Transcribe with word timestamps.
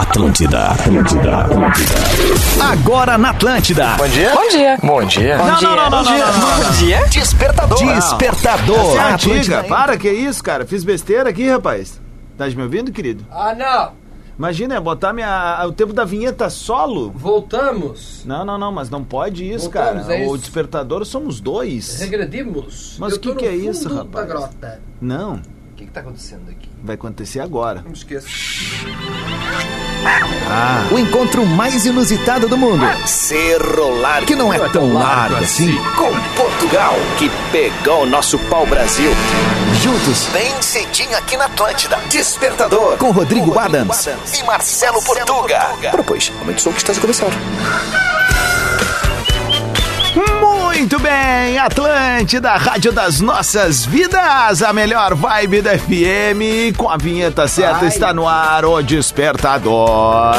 Atlântida, 0.00 0.72
Atlântida, 0.72 1.38
Atlântida. 1.40 1.94
Agora 2.70 3.16
na 3.16 3.30
Atlântida. 3.30 3.96
Bom 3.96 4.06
dia. 4.08 4.34
Bom 4.34 4.48
dia. 4.50 4.76
Bom 4.82 5.04
dia. 5.06 5.38
Não, 5.38 5.46
não, 5.46 5.60
não, 5.76 5.90
não, 5.90 6.02
não, 6.04 6.18
não. 6.18 6.64
Bom 6.64 6.70
dia. 6.78 7.02
Despertador. 7.06 7.78
Despertador. 7.78 8.76
É 8.94 8.98
a 8.98 9.14
Atlântida. 9.14 9.60
antiga. 9.60 9.64
Para, 9.64 9.96
que 9.96 10.10
isso, 10.10 10.44
cara? 10.44 10.66
Fiz 10.66 10.84
besteira 10.84 11.30
aqui, 11.30 11.48
rapaz. 11.48 11.98
Tá 12.36 12.46
me 12.46 12.62
ouvindo, 12.62 12.92
querido? 12.92 13.24
Ah, 13.30 13.54
não! 13.54 13.92
Imagina, 14.38 14.74
é 14.74 14.80
botar 14.80 15.14
minha, 15.14 15.64
o 15.66 15.72
tempo 15.72 15.94
da 15.94 16.04
vinheta 16.04 16.50
solo. 16.50 17.10
Voltamos. 17.16 18.22
Não, 18.26 18.44
não, 18.44 18.58
não, 18.58 18.70
mas 18.70 18.90
não 18.90 19.02
pode 19.02 19.50
isso, 19.50 19.70
Voltamos, 19.70 20.02
cara. 20.06 20.14
é 20.14 20.26
o 20.26 20.34
isso. 20.34 20.38
despertador 20.38 21.06
somos 21.06 21.40
dois. 21.40 22.00
Regredimos. 22.00 22.96
Mas 22.98 23.14
o 23.14 23.18
que 23.20 23.34
que 23.34 23.46
é 23.46 23.56
isso, 23.56 23.88
rapaz? 23.88 24.28
Da 24.28 24.34
grota. 24.34 24.80
Não, 25.00 25.36
O 25.72 25.74
que, 25.74 25.86
que 25.86 25.90
tá 25.90 26.00
acontecendo 26.00 26.50
aqui? 26.50 26.68
vai 26.82 26.94
acontecer 26.94 27.40
agora. 27.40 27.82
Não 27.84 27.92
esqueça. 27.92 28.28
O 30.90 30.98
encontro 30.98 31.44
mais 31.44 31.84
inusitado 31.84 32.48
do 32.48 32.56
mundo. 32.56 32.84
Cerro 33.06 34.00
Largo. 34.00 34.26
Que 34.26 34.34
não 34.36 34.52
é 34.52 34.58
tão 34.68 34.92
largo 34.92 35.36
assim. 35.36 35.76
Com 35.96 36.12
Portugal, 36.36 36.94
que 37.18 37.30
pegou 37.50 38.02
o 38.02 38.06
nosso 38.06 38.38
pau-brasil. 38.38 39.10
Juntos 39.82 40.26
Bem 40.32 40.60
cedinho 40.62 41.16
aqui 41.16 41.36
na 41.36 41.46
Atlântida. 41.46 41.98
Despertador. 42.08 42.96
com 42.96 43.10
Rodrigo 43.10 43.58
Adams. 43.58 44.08
E 44.38 44.42
Marcelo 44.44 45.02
Portuga. 45.02 45.70
Ora, 45.92 46.02
pois, 46.02 46.32
aumente 46.40 46.58
o 46.58 46.62
som 46.62 46.72
que 46.72 46.78
estás 46.78 46.98
a 46.98 47.00
começar. 47.00 47.28
Muito 50.76 50.98
bem, 50.98 51.56
Atlântida, 51.56 52.50
Rádio 52.50 52.92
das 52.92 53.18
Nossas 53.18 53.86
Vidas, 53.86 54.62
a 54.62 54.74
melhor 54.74 55.14
vibe 55.14 55.62
da 55.62 55.78
FM, 55.78 56.76
com 56.76 56.90
a 56.90 56.98
vinheta 56.98 57.48
certa 57.48 57.86
está 57.86 58.12
no 58.12 58.28
ar, 58.28 58.62
o 58.66 58.82
Despertador. 58.82 60.34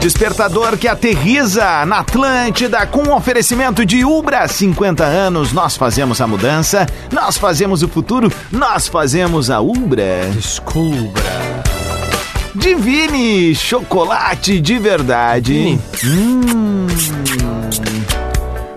Despertador 0.00 0.76
que 0.76 0.88
aterriza 0.88 1.86
na 1.86 2.00
Atlântida 2.00 2.84
com 2.88 3.04
um 3.04 3.14
oferecimento 3.14 3.86
de 3.86 4.04
Ubra 4.04 4.48
50 4.48 5.04
anos. 5.04 5.52
Nós 5.52 5.76
fazemos 5.76 6.20
a 6.20 6.26
mudança, 6.26 6.84
nós 7.12 7.38
fazemos 7.38 7.84
o 7.84 7.88
futuro, 7.88 8.32
nós 8.50 8.88
fazemos 8.88 9.48
a 9.48 9.60
Ubra. 9.60 10.28
Descubra. 10.34 11.51
Divine 12.54 13.54
chocolate 13.54 14.60
de 14.60 14.78
verdade. 14.78 15.78
Hum. 16.04 16.86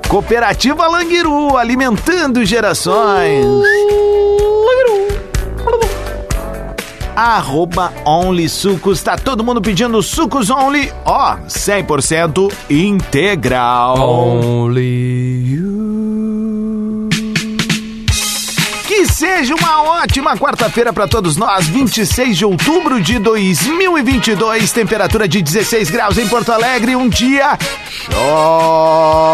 Cooperativa 0.07 0.87
Languiru, 0.87 1.57
alimentando 1.57 2.45
gerações. 2.45 3.45
Arroba 7.15 7.93
Only 8.05 8.47
Sucos, 8.49 9.01
tá 9.01 9.17
todo 9.17 9.43
mundo 9.43 9.61
pedindo 9.61 10.01
sucos 10.01 10.49
Only, 10.49 10.91
ó, 11.05 11.37
100% 11.47 12.51
integral. 12.69 13.97
Only 13.97 15.43
you. 15.45 15.64
Seja 19.25 19.55
uma 19.55 19.81
ótima 19.81 20.37
quarta-feira 20.37 20.93
para 20.93 21.07
todos 21.07 21.35
nós, 21.35 21.65
26 21.65 22.37
de 22.37 22.45
outubro 22.45 23.01
de 23.01 23.17
2022, 23.17 24.71
temperatura 24.71 25.27
de 25.27 25.41
16 25.41 25.89
graus 25.89 26.19
em 26.19 26.27
Porto 26.27 26.51
Alegre, 26.51 26.95
um 26.95 27.09
dia 27.09 27.57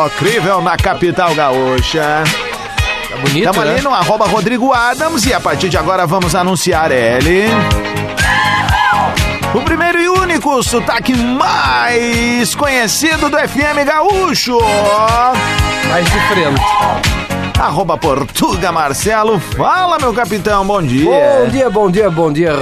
incrível 0.08 0.62
na 0.62 0.78
capital 0.78 1.36
gaúcha. 1.36 2.24
Tá 3.10 3.18
bonito, 3.18 3.40
Estamos 3.40 3.66
né? 3.66 3.72
ali 3.74 3.82
no 3.82 3.94
arroba 3.94 4.26
Rodrigo 4.28 4.72
Adams 4.72 5.26
e 5.26 5.34
a 5.34 5.42
partir 5.42 5.68
de 5.68 5.78
agora 5.78 6.08
vamos 6.08 6.36
anunciar 6.36 6.90
ele. 6.90 7.48
O 9.54 9.62
primeiro 9.64 10.00
e 10.00 10.08
único 10.08 10.64
sotaque 10.64 11.14
mais 11.14 12.56
conhecido 12.56 13.30
do 13.30 13.38
FM 13.38 13.86
Gaúcho. 13.86 14.58
Mais 15.90 16.06
diferente. 16.06 17.21
Arroba 17.62 17.96
Portuga 17.96 18.72
Marcelo. 18.72 19.40
Fala, 19.40 20.00
meu 20.00 20.12
capitão, 20.12 20.66
bom 20.66 20.82
dia. 20.82 21.12
Bom 21.12 21.48
dia, 21.52 21.70
bom 21.70 21.92
dia, 21.92 22.10
bom 22.10 22.34
dia, 22.34 22.56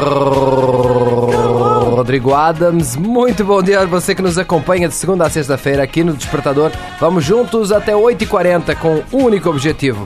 Rodrigo 1.89 2.33
Adams. 2.33 2.97
Muito 2.97 3.45
bom 3.45 3.63
dia 3.63 3.79
a 3.79 3.85
você 3.85 4.13
que 4.13 4.21
nos 4.21 4.37
acompanha 4.37 4.89
de 4.89 4.93
segunda 4.93 5.25
a 5.25 5.29
sexta-feira 5.29 5.81
aqui 5.81 6.03
no 6.03 6.11
Despertador. 6.11 6.73
Vamos 6.99 7.23
juntos 7.23 7.71
até 7.71 7.93
8h40 7.93 8.75
com 8.75 9.01
um 9.13 9.23
único 9.23 9.49
objetivo. 9.49 10.05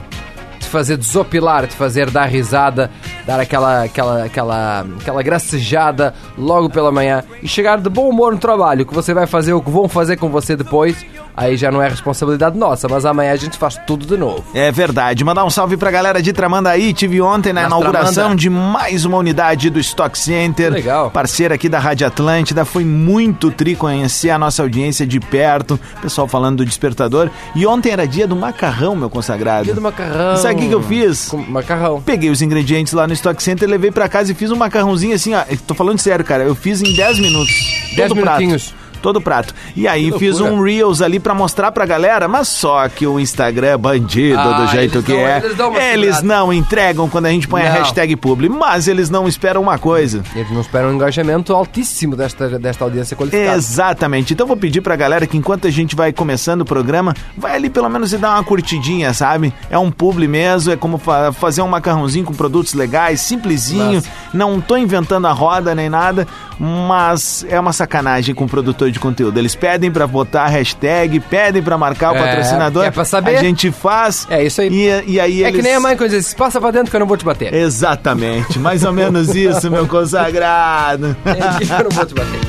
De 0.60 0.66
fazer 0.68 0.96
desopilar, 0.96 1.66
de 1.66 1.74
fazer 1.74 2.08
dar 2.08 2.26
risada, 2.26 2.88
dar 3.26 3.40
aquela, 3.40 3.82
aquela, 3.82 4.24
aquela, 4.24 4.86
aquela 5.00 5.22
gracejada 5.24 6.14
logo 6.38 6.70
pela 6.70 6.92
manhã 6.92 7.24
e 7.42 7.48
chegar 7.48 7.80
de 7.80 7.90
bom 7.90 8.08
humor 8.08 8.32
no 8.32 8.38
trabalho. 8.38 8.86
Que 8.86 8.94
você 8.94 9.12
vai 9.12 9.26
fazer, 9.26 9.54
o 9.54 9.60
que 9.60 9.70
vão 9.72 9.88
fazer 9.88 10.16
com 10.18 10.28
você 10.28 10.54
depois, 10.54 11.04
aí 11.36 11.56
já 11.56 11.70
não 11.70 11.82
é 11.82 11.88
responsabilidade 11.88 12.56
nossa, 12.58 12.88
mas 12.88 13.04
amanhã 13.04 13.32
a 13.32 13.36
gente 13.36 13.56
faz 13.58 13.78
tudo 13.86 14.06
de 14.06 14.16
novo. 14.16 14.44
É 14.54 14.70
verdade. 14.70 15.24
Mandar 15.24 15.44
um 15.44 15.50
salve 15.50 15.76
pra 15.76 15.90
galera 15.90 16.22
de 16.22 16.32
Tramandaí. 16.32 16.92
Tive 16.92 17.20
ontem 17.20 17.52
na 17.52 17.64
inauguração 17.64 18.12
Tramanda. 18.14 18.40
de 18.40 18.50
mais 18.50 19.04
uma 19.04 19.18
unidade 19.18 19.70
do 19.70 19.78
Stock 19.80 20.18
Center. 20.18 20.72
Legal. 20.72 21.10
Parceira 21.10 21.54
aqui 21.54 21.68
da 21.68 21.78
Rádio 21.78 22.06
Atlântida. 22.06 22.64
Foi 22.64 22.84
muito 22.84 23.50
tri 23.50 23.74
conhecer 23.74 24.30
a 24.30 24.38
nossa 24.38 24.62
audiência 24.62 25.06
de 25.06 25.20
perto. 25.20 25.78
Pessoal 26.00 26.28
falando 26.28 26.58
do 26.58 26.64
despertador. 26.64 27.30
E 27.54 27.66
ontem 27.66 27.90
era 27.90 28.06
dia 28.06 28.26
do 28.26 28.36
macarrão, 28.36 28.94
meu 28.94 29.10
consagrado. 29.10 29.64
Dia 29.64 29.74
do 29.74 29.80
macarrão. 29.80 30.36
Sabe 30.36 30.54
o 30.54 30.58
que, 30.58 30.68
que 30.68 30.74
eu 30.74 30.82
fiz? 30.82 31.28
Com 31.28 31.38
macarrão. 31.38 32.00
Peguei 32.02 32.30
os 32.30 32.42
ingredientes 32.42 32.92
lá 32.92 33.06
no 33.06 33.12
Stock 33.12 33.42
Center, 33.42 33.68
levei 33.68 33.90
pra 33.90 34.08
casa 34.08 34.32
e 34.32 34.34
fiz 34.34 34.50
um 34.50 34.56
macarrãozinho 34.56 35.14
assim, 35.14 35.34
ó. 35.34 35.42
Tô 35.66 35.74
falando 35.74 35.98
sério, 35.98 36.24
cara. 36.24 36.44
Eu 36.44 36.54
fiz 36.54 36.82
em 36.82 36.94
10 36.94 37.18
minutos. 37.18 37.54
10 37.96 38.08
Todo 38.08 38.20
prato. 38.20 38.83
Todo 39.04 39.20
prato. 39.20 39.54
E 39.76 39.86
aí 39.86 40.10
fiz 40.18 40.40
um 40.40 40.62
Reels 40.62 41.02
ali 41.02 41.20
pra 41.20 41.34
mostrar 41.34 41.70
pra 41.72 41.84
galera, 41.84 42.26
mas 42.26 42.48
só 42.48 42.88
que 42.88 43.06
o 43.06 43.20
Instagram 43.20 43.66
é 43.68 43.76
bandido 43.76 44.38
Ah, 44.38 44.62
do 44.62 44.66
jeito 44.68 45.02
que 45.02 45.12
é. 45.12 45.42
eles 45.44 45.58
uma 45.60 45.78
Eles 45.78 46.22
não 46.22 46.50
entregam 46.50 47.06
quando 47.06 47.26
a 47.26 47.30
gente 47.30 47.46
põe 47.46 47.60
a 47.60 47.64
Não. 47.66 47.72
hashtag 47.80 48.16
publi, 48.16 48.48
mas 48.48 48.88
eles 48.88 49.10
não 49.10 49.28
esperam 49.28 49.60
uma 49.60 49.76
coisa. 49.78 50.22
Eles 50.34 50.50
não 50.50 50.62
esperam 50.62 50.88
um 50.88 50.94
engajamento 50.94 51.52
altíssimo 51.52 52.16
desta, 52.16 52.58
desta 52.58 52.82
audiência 52.82 53.14
qualificada. 53.14 53.54
Exatamente. 53.58 54.32
Então 54.32 54.46
vou 54.46 54.56
pedir 54.56 54.80
pra 54.80 54.96
galera 54.96 55.26
que 55.26 55.36
enquanto 55.36 55.66
a 55.66 55.70
gente 55.70 55.94
vai 55.94 56.10
começando 56.10 56.62
o 56.62 56.64
programa, 56.64 57.12
vai 57.36 57.54
ali 57.56 57.68
pelo 57.68 57.90
menos 57.90 58.10
e 58.14 58.16
dar 58.16 58.30
uma 58.36 58.42
curtidinha, 58.42 59.12
sabe? 59.12 59.52
É 59.68 59.76
um 59.76 59.90
publi 59.90 60.26
mesmo, 60.26 60.72
é 60.72 60.76
como 60.76 60.96
fa- 60.96 61.30
fazer 61.30 61.60
um 61.60 61.68
macarrãozinho 61.68 62.24
com 62.24 62.32
produtos 62.32 62.72
legais, 62.72 63.20
simplesinho. 63.20 63.96
Massa. 63.96 64.08
Não 64.32 64.62
tô 64.62 64.78
inventando 64.78 65.26
a 65.26 65.32
roda 65.32 65.74
nem 65.74 65.90
nada, 65.90 66.26
mas 66.58 67.44
é 67.50 67.60
uma 67.60 67.72
sacanagem 67.74 68.34
com 68.34 68.44
o 68.44 68.48
produtor 68.48 68.90
de 68.94 69.00
conteúdo. 69.00 69.38
Eles 69.38 69.54
pedem 69.54 69.90
pra 69.90 70.06
botar 70.06 70.44
a 70.44 70.48
hashtag, 70.48 71.20
pedem 71.20 71.62
pra 71.62 71.76
marcar 71.76 72.12
o 72.12 72.16
É, 72.16 72.22
patrocinador. 72.26 72.84
é 72.84 72.90
pra 72.90 73.04
saber. 73.04 73.36
A 73.36 73.40
gente 73.42 73.70
faz. 73.70 74.26
É 74.30 74.42
isso 74.42 74.60
aí. 74.62 74.68
E, 74.72 75.12
e 75.12 75.20
aí 75.20 75.42
É 75.44 75.48
eles... 75.48 75.56
que 75.60 75.62
nem 75.62 75.74
a 75.74 75.80
mãe 75.80 75.96
quando 75.96 76.10
diz, 76.10 76.32
passa 76.32 76.60
pra 76.60 76.70
dentro 76.70 76.90
que 76.90 76.96
eu 76.96 77.00
não 77.00 77.06
vou 77.06 77.16
te 77.16 77.24
bater. 77.24 77.52
Exatamente, 77.52 78.58
mais 78.58 78.82
ou 78.84 78.92
menos 78.92 79.34
isso, 79.34 79.70
meu 79.70 79.86
consagrado. 79.86 81.14
É 81.26 81.80
eu 81.80 81.84
não 81.84 81.90
vou 81.90 82.06
te 82.06 82.14
bater. 82.14 82.40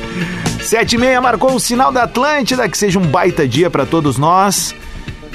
Sete 0.62 0.96
e 0.96 0.98
meia 0.98 1.20
marcou 1.20 1.54
o 1.54 1.60
sinal 1.60 1.92
da 1.92 2.04
Atlântida, 2.04 2.68
que 2.68 2.76
seja 2.78 2.98
um 2.98 3.02
baita 3.06 3.46
dia 3.46 3.68
pra 3.70 3.84
todos 3.86 4.16
nós. 4.18 4.74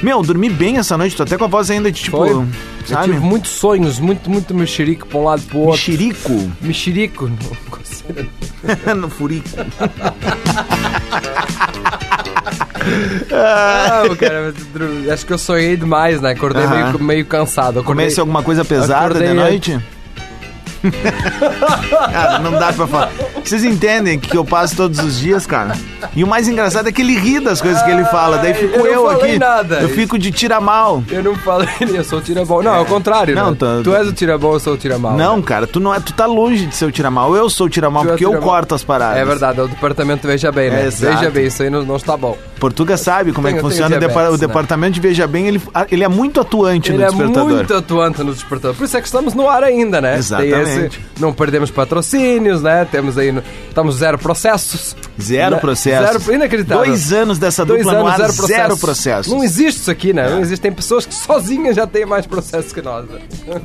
Meu, 0.01 0.22
dormi 0.23 0.50
bem 0.50 0.78
essa 0.78 0.97
noite, 0.97 1.16
tô 1.16 1.23
até 1.23 1.38
com 1.38 1.44
a 1.44 1.47
voz 1.47 1.69
ainda 1.69 1.91
de 1.91 2.01
tipo, 2.01 2.17
Foi? 2.17 2.31
Eu 2.31 2.47
sabe? 2.85 3.06
tive 3.06 3.19
muitos 3.19 3.51
sonhos, 3.51 4.00
muito, 4.00 4.29
muito 4.29 4.53
mexerico 4.53 5.06
pra 5.07 5.19
um 5.19 5.23
lado 5.25 5.41
e 5.44 5.45
pro 5.45 5.57
outro. 5.59 5.72
Mexerico 5.73 6.51
Mexerico. 6.62 7.28
Não 7.28 7.38
consigo. 7.69 8.29
no 8.97 9.09
furico. 9.09 9.47
Ah, 13.31 14.03
cara, 14.19 14.53
acho 15.13 15.25
que 15.25 15.34
eu 15.34 15.38
sonhei 15.38 15.78
demais, 15.78 16.19
né? 16.19 16.31
Acordei 16.31 16.66
meio, 16.68 17.00
meio 17.00 17.25
cansado. 17.25 17.79
Acordei, 17.79 18.06
Comece 18.06 18.19
alguma 18.19 18.41
coisa 18.44 18.66
pesada 18.66 19.06
Acordei 19.06 19.28
de 19.28 19.33
noite? 19.33 19.79
cara, 22.12 22.39
não 22.39 22.51
dá 22.54 22.74
pra 22.74 22.88
falar. 22.88 23.12
Vocês 23.44 23.63
entendem 23.63 24.19
que 24.19 24.36
eu 24.38 24.45
passo 24.45 24.75
todos 24.75 25.00
os 25.00 25.19
dias, 25.19 25.45
cara? 25.45 25.75
E 26.16 26.24
o 26.24 26.28
mais 26.28 26.48
engraçado 26.48 26.88
é 26.88 26.92
que 26.92 27.01
ele 27.01 27.18
ri 27.18 27.39
das 27.39 27.62
coisas 27.62 27.81
que 27.83 27.89
ele 27.92 28.04
fala. 28.06 28.38
Daí 28.38 28.54
fico 28.54 28.80
eu 28.80 28.86
eu, 28.86 29.10
aqui. 29.10 29.38
nada. 29.39 29.80
Eu 29.81 29.89
fico 29.89 30.18
de 30.19 30.31
tira 30.31 30.60
mal. 30.60 31.04
Eu 31.10 31.24
não 31.24 31.36
falei, 31.36 31.68
eu 31.94 32.04
sou 32.04 32.19
o 32.19 32.22
tira-bom. 32.22 32.62
Não, 32.62 32.75
é 32.75 32.80
o 32.80 32.86
contrário, 32.86 33.36
Não, 33.36 33.51
né? 33.51 33.57
tô- 33.57 33.83
Tu 33.83 33.95
és 33.95 34.07
o 34.07 34.13
tira-bom, 34.13 34.54
eu 34.54 34.60
sou 34.60 34.74
o 34.74 34.78
tira-mal. 34.78 35.16
Não, 35.16 35.38
né? 35.38 35.44
cara, 35.44 35.66
tu 35.68 35.80
não 35.80 35.94
é, 35.94 36.00
tu 36.00 36.13
tá 36.13 36.25
longe 36.25 36.66
de 36.66 36.75
ser 36.75 36.86
o 36.86 36.92
tira 36.92 37.10
mal. 37.12 37.36
Eu 37.36 37.50
sou 37.50 37.68
o 37.68 37.69
tira 37.69 37.89
mal 37.89 38.04
Tu 38.04 38.07
é 38.07 38.10
o 38.10 38.12
porque 38.13 38.25
eu 38.25 38.30
tira-mal. 38.30 38.50
corto 38.50 38.75
as 38.75 38.84
paradas. 38.84 39.18
É 39.18 39.25
verdade, 39.25 39.60
é 39.60 39.63
o 39.63 39.68
departamento 39.68 40.27
Veja 40.27 40.51
Bem, 40.51 40.69
né? 40.69 40.88
É. 40.88 40.89
Veja 40.89 41.30
Bem, 41.30 41.45
isso 41.48 41.63
aí 41.63 41.69
não, 41.69 41.84
não 41.84 41.95
está 41.95 42.16
bom. 42.18 42.38
Portuga 42.62 42.96
sabe 42.96 43.31
como 43.34 43.48
é 43.48 43.52
Tenho- 43.52 43.58
que 43.63 43.68
tenho 43.69 43.72
funciona 43.72 43.96
o, 43.96 44.00
diabetes, 44.00 44.30
o 44.30 44.31
né? 44.34 44.38
departamento 44.38 44.94
de 44.94 45.02
Veja 45.02 45.25
Bem. 45.25 45.48
Ele, 45.48 45.60
ele 45.90 46.04
é 46.04 46.08
muito 46.08 46.40
atuante 46.40 46.92
Ele 46.92 47.00
no 47.00 47.04
é 47.04 47.08
despertador. 47.08 47.50
muito 47.50 47.74
atuante 47.74 48.24
no 48.24 48.34
despertador. 48.36 48.78
Por 48.78 48.84
isso 48.86 48.96
é 48.96 49.02
que 49.02 49.08
estamos 49.08 49.34
no 49.34 49.50
ar 49.50 49.63
ainda, 49.63 50.00
né? 50.00 50.16
Exatamente. 50.16 50.98
Esse- 50.98 51.00
não 51.19 51.34
perdemos 51.34 51.72
patrocínios, 51.72 52.62
né? 52.62 52.86
Temos 52.86 53.18
aí. 53.18 53.34
estamos 53.68 53.96
zero 53.96 54.19
processos. 54.19 54.96
Zero 55.19 55.56
Né? 55.56 55.60
processo. 55.62 56.19
Zero, 56.19 56.36
inacreditável. 56.36 56.86
Dois 56.86 57.12
anos 57.12 57.40
dessa 57.40 57.66
Dois 57.66 57.80
dupla 57.84 57.94
anos, 58.00 58.04
no 58.06 58.10
ar, 58.12 58.18
zero 58.19 58.34
processo. 58.36 58.62
zero 58.62 58.78
processos. 58.78 59.34
Não 59.34 59.44
existe 59.44 59.81
isso 59.81 59.90
aqui, 59.92 60.13
né? 60.13 60.30
Não 60.30 60.40
existem 60.40 60.72
pessoas 60.72 61.06
que 61.08 61.16
sozinhas 61.16 61.75
já 61.75 61.88
têm 61.88 62.06
mais 62.06 62.28
processos 62.28 62.72
que 62.72 62.81
nós. 62.81 63.06
né? 63.10 63.19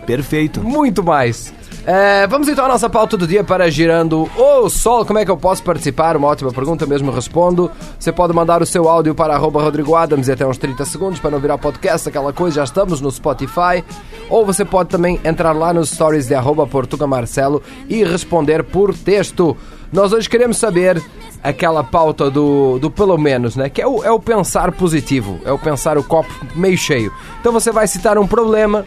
Perfeito. 0.07 0.63
Muito 0.63 1.03
mais. 1.05 1.53
É, 1.88 2.27
vamos 2.27 2.49
então 2.49 2.65
à 2.65 2.69
nossa 2.69 2.91
pauta 2.91 3.17
do 3.17 3.29
dia 3.29 3.44
para 3.44 3.71
Girando 3.71 4.29
o 4.37 4.69
Sol. 4.69 5.06
Como 5.06 5.21
é 5.21 5.25
que 5.25 5.31
eu 5.31 5.37
posso 5.37 5.62
participar? 5.62 6.17
Uma 6.17 6.27
ótima 6.27 6.50
pergunta, 6.53 6.85
mesmo 6.85 7.12
respondo. 7.12 7.71
Você 7.97 8.11
pode 8.11 8.33
mandar 8.33 8.61
o 8.61 8.67
seu 8.67 8.88
áudio 8.88 9.15
para 9.15 9.37
arroba 9.37 9.62
Rodrigo 9.62 9.94
Adams 9.94 10.27
e 10.27 10.33
até 10.33 10.44
uns 10.44 10.59
30 10.59 10.85
segundos 10.85 11.21
para 11.21 11.31
não 11.31 11.38
virar 11.38 11.59
podcast, 11.59 12.09
aquela 12.09 12.33
coisa, 12.33 12.56
já 12.56 12.65
estamos 12.65 13.00
no 13.00 13.09
Spotify. 13.09 13.85
Ou 14.29 14.44
você 14.44 14.65
pode 14.65 14.88
também 14.88 15.21
entrar 15.23 15.53
lá 15.53 15.73
nos 15.73 15.91
stories 15.91 16.27
de 16.27 16.35
arroba 16.35 16.67
Portuga 16.67 17.06
Marcelo 17.06 17.62
e 17.88 18.03
responder 18.03 18.65
por 18.65 18.93
texto. 18.93 19.56
Nós 19.93 20.12
hoje 20.12 20.29
queremos 20.29 20.56
saber 20.56 21.00
aquela 21.41 21.85
pauta 21.85 22.29
do, 22.29 22.81
do 22.81 22.91
pelo 22.91 23.17
menos, 23.17 23.55
né? 23.55 23.69
Que 23.69 23.81
é 23.81 23.87
o, 23.87 24.03
é 24.03 24.11
o 24.11 24.19
pensar 24.19 24.73
positivo, 24.73 25.38
é 25.44 25.53
o 25.53 25.59
pensar 25.59 25.97
o 25.97 26.03
copo 26.03 26.33
meio 26.56 26.77
cheio. 26.77 27.12
Então 27.41 27.53
você 27.53 27.71
vai 27.71 27.87
citar 27.87 28.19
um 28.19 28.27
problema 28.27 28.85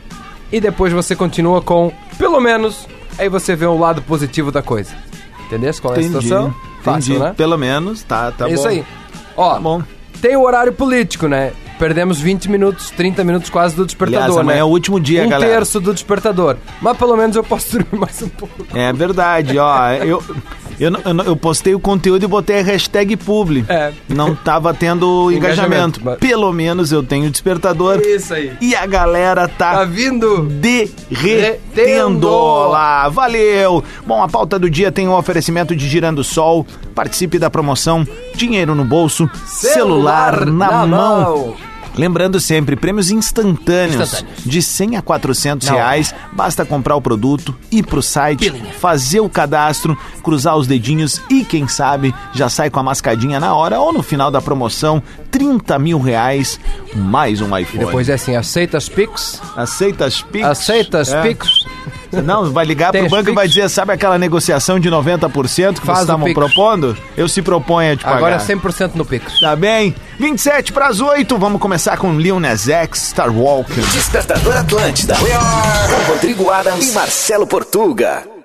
e 0.52 0.60
depois 0.60 0.92
você 0.92 1.16
continua 1.16 1.62
com 1.62 1.94
pelo 2.20 2.40
menos, 2.40 2.88
aí 3.18 3.28
você 3.30 3.56
vê 3.56 3.66
o 3.66 3.76
lado 3.78 4.02
positivo 4.04 4.52
da 4.52 4.62
coisa. 4.62 4.94
Entendeu 5.48 5.72
qual 5.82 5.96
é 5.96 5.98
a 5.98 6.02
Entendi. 6.02 6.22
situação? 6.28 6.54
Fácil, 6.84 7.14
Entendi. 7.16 7.30
né? 7.30 7.34
Pelo 7.36 7.58
menos, 7.58 8.04
tá, 8.04 8.32
tá 8.32 8.46
é 8.46 8.50
bom. 8.50 8.54
isso 8.54 8.68
aí. 8.68 8.86
Ó, 9.36 9.54
Tá 9.56 9.60
bom. 9.60 9.82
tem 10.22 10.36
o 10.36 10.44
horário 10.44 10.72
político, 10.74 11.28
né? 11.28 11.54
Perdemos 11.80 12.20
20 12.20 12.52
minutos, 12.52 12.92
30 12.92 13.24
minutos 13.24 13.50
quase 13.50 13.74
do 13.76 13.86
despertador, 13.86 14.24
Aliás, 14.26 14.38
amanhã 14.38 14.56
né? 14.58 14.62
é 14.62 14.64
o 14.66 14.68
último 14.68 15.00
dia, 15.00 15.26
um 15.26 15.30
galera. 15.30 15.52
terço 15.54 15.80
do 15.80 15.94
despertador. 15.94 16.58
Mas 16.82 16.98
pelo 16.98 17.16
menos 17.16 17.36
eu 17.38 17.44
posso 17.44 17.72
dormir 17.72 17.88
mais 17.98 18.22
um 18.22 18.28
pouco. 18.30 18.54
É 18.76 18.92
verdade, 18.92 19.58
ó. 19.58 19.90
Eu, 19.94 20.22
eu, 20.78 20.92
eu, 20.92 21.24
eu 21.26 21.36
postei 21.38 21.74
o 21.74 21.80
conteúdo 21.80 22.24
e 22.24 22.28
botei 22.28 22.60
a 22.60 22.64
hashtag 22.64 23.16
publi. 23.16 23.64
É. 23.70 23.94
Não 24.10 24.36
tava 24.36 24.74
tendo 24.74 25.32
engajamento. 25.34 26.00
Engajamento, 26.02 26.02
mas- 26.04 26.18
Pelo 26.20 26.52
menos 26.52 26.92
eu 26.92 27.02
tenho 27.02 27.30
despertador. 27.30 28.02
Isso 28.02 28.34
aí. 28.34 28.52
E 28.60 28.76
a 28.76 28.86
galera 28.86 29.48
Tá 29.48 29.76
tá 29.76 29.86
vindo? 29.86 30.44
derretendo 30.44 32.30
lá. 32.70 33.08
Valeu! 33.10 33.84
Bom, 34.06 34.22
a 34.22 34.28
pauta 34.28 34.60
do 34.60 34.70
dia 34.70 34.92
tem 34.92 35.08
o 35.08 35.18
oferecimento 35.18 35.76
de 35.76 35.88
Girando 35.88 36.24
Sol. 36.24 36.66
Participe 36.94 37.40
da 37.40 37.50
promoção 37.50 38.06
Dinheiro 38.36 38.76
no 38.76 38.84
bolso, 38.86 39.30
celular, 39.46 40.46
na, 40.46 40.86
mão. 40.86 41.56
Lembrando 42.00 42.40
sempre, 42.40 42.76
prêmios 42.76 43.12
instantâneos, 43.12 44.02
Instantâneos. 44.14 44.44
de 44.46 44.62
100 44.62 44.96
a 44.98 45.02
400 45.02 45.68
Não. 45.68 45.76
reais. 45.76 46.16
Basta 46.32 46.64
comprar 46.66 46.96
o 46.96 47.02
produto, 47.02 47.54
ir 47.72 47.84
pro 47.86 48.02
site, 48.02 48.50
Pilinha. 48.52 48.72
fazer 48.74 49.20
o 49.20 49.28
cadastro, 49.30 49.98
cruzar 50.24 50.56
os 50.56 50.66
dedinhos 50.66 51.22
e 51.30 51.44
quem 51.44 51.68
sabe 51.68 52.14
já 52.34 52.48
sai 52.48 52.70
com 52.70 52.80
a 52.80 52.84
mascadinha 52.84 53.40
na 53.40 53.54
hora 53.54 53.80
ou 53.80 53.92
no 53.92 54.02
final 54.02 54.32
da 54.32 54.42
promoção, 54.42 55.04
30 55.30 55.78
mil 55.78 56.00
reais, 56.00 56.60
mais 56.96 57.42
um 57.42 57.56
iPhone. 57.58 57.86
Depois 57.86 58.08
é 58.08 58.14
assim, 58.14 58.36
aceita 58.36 58.78
as 58.78 58.88
Pix? 58.88 59.42
Aceita 59.56 60.06
as 60.06 60.22
Pix? 60.22 60.46
Aceita 60.48 61.00
as 61.00 61.12
É. 61.12 61.22
Pix? 61.22 61.50
Não, 62.12 62.52
vai 62.52 62.66
ligar 62.66 62.92
pro 62.92 63.10
banco 63.10 63.30
e 63.30 63.34
vai 63.34 63.48
dizer, 63.48 63.70
sabe 63.70 63.94
aquela 63.94 64.18
negociação 64.18 64.80
de 64.80 64.90
90% 64.90 65.32
que 65.80 65.86
Faz 65.86 66.00
vocês 66.00 66.00
estavam 66.02 66.34
propondo? 66.34 66.98
Eu 67.16 67.28
se 67.28 67.42
proponho 67.42 67.94
a 67.94 67.96
te 67.96 68.04
pagar. 68.04 68.18
Agora 68.18 68.36
é 68.36 68.40
100% 68.40 68.96
no 68.96 69.06
Pix. 69.06 69.40
Tá 69.40 69.56
bem? 69.56 69.96
27 70.20 70.74
para 70.74 70.88
as 70.88 71.00
8, 71.00 71.38
vamos 71.38 71.62
começar 71.62 71.98
com 71.98 72.18
Lil 72.18 72.40
Nas 72.40 72.68
X, 72.68 73.10
Star 73.10 73.32
Walking. 73.32 73.82
Despertador 73.82 74.58
Atlântida. 74.58 75.16
Com 75.16 76.12
Rodrigo 76.12 76.50
Adams 76.50 76.90
e 76.90 76.94
Marcelo 76.94 77.48
Portuga. 77.48 78.39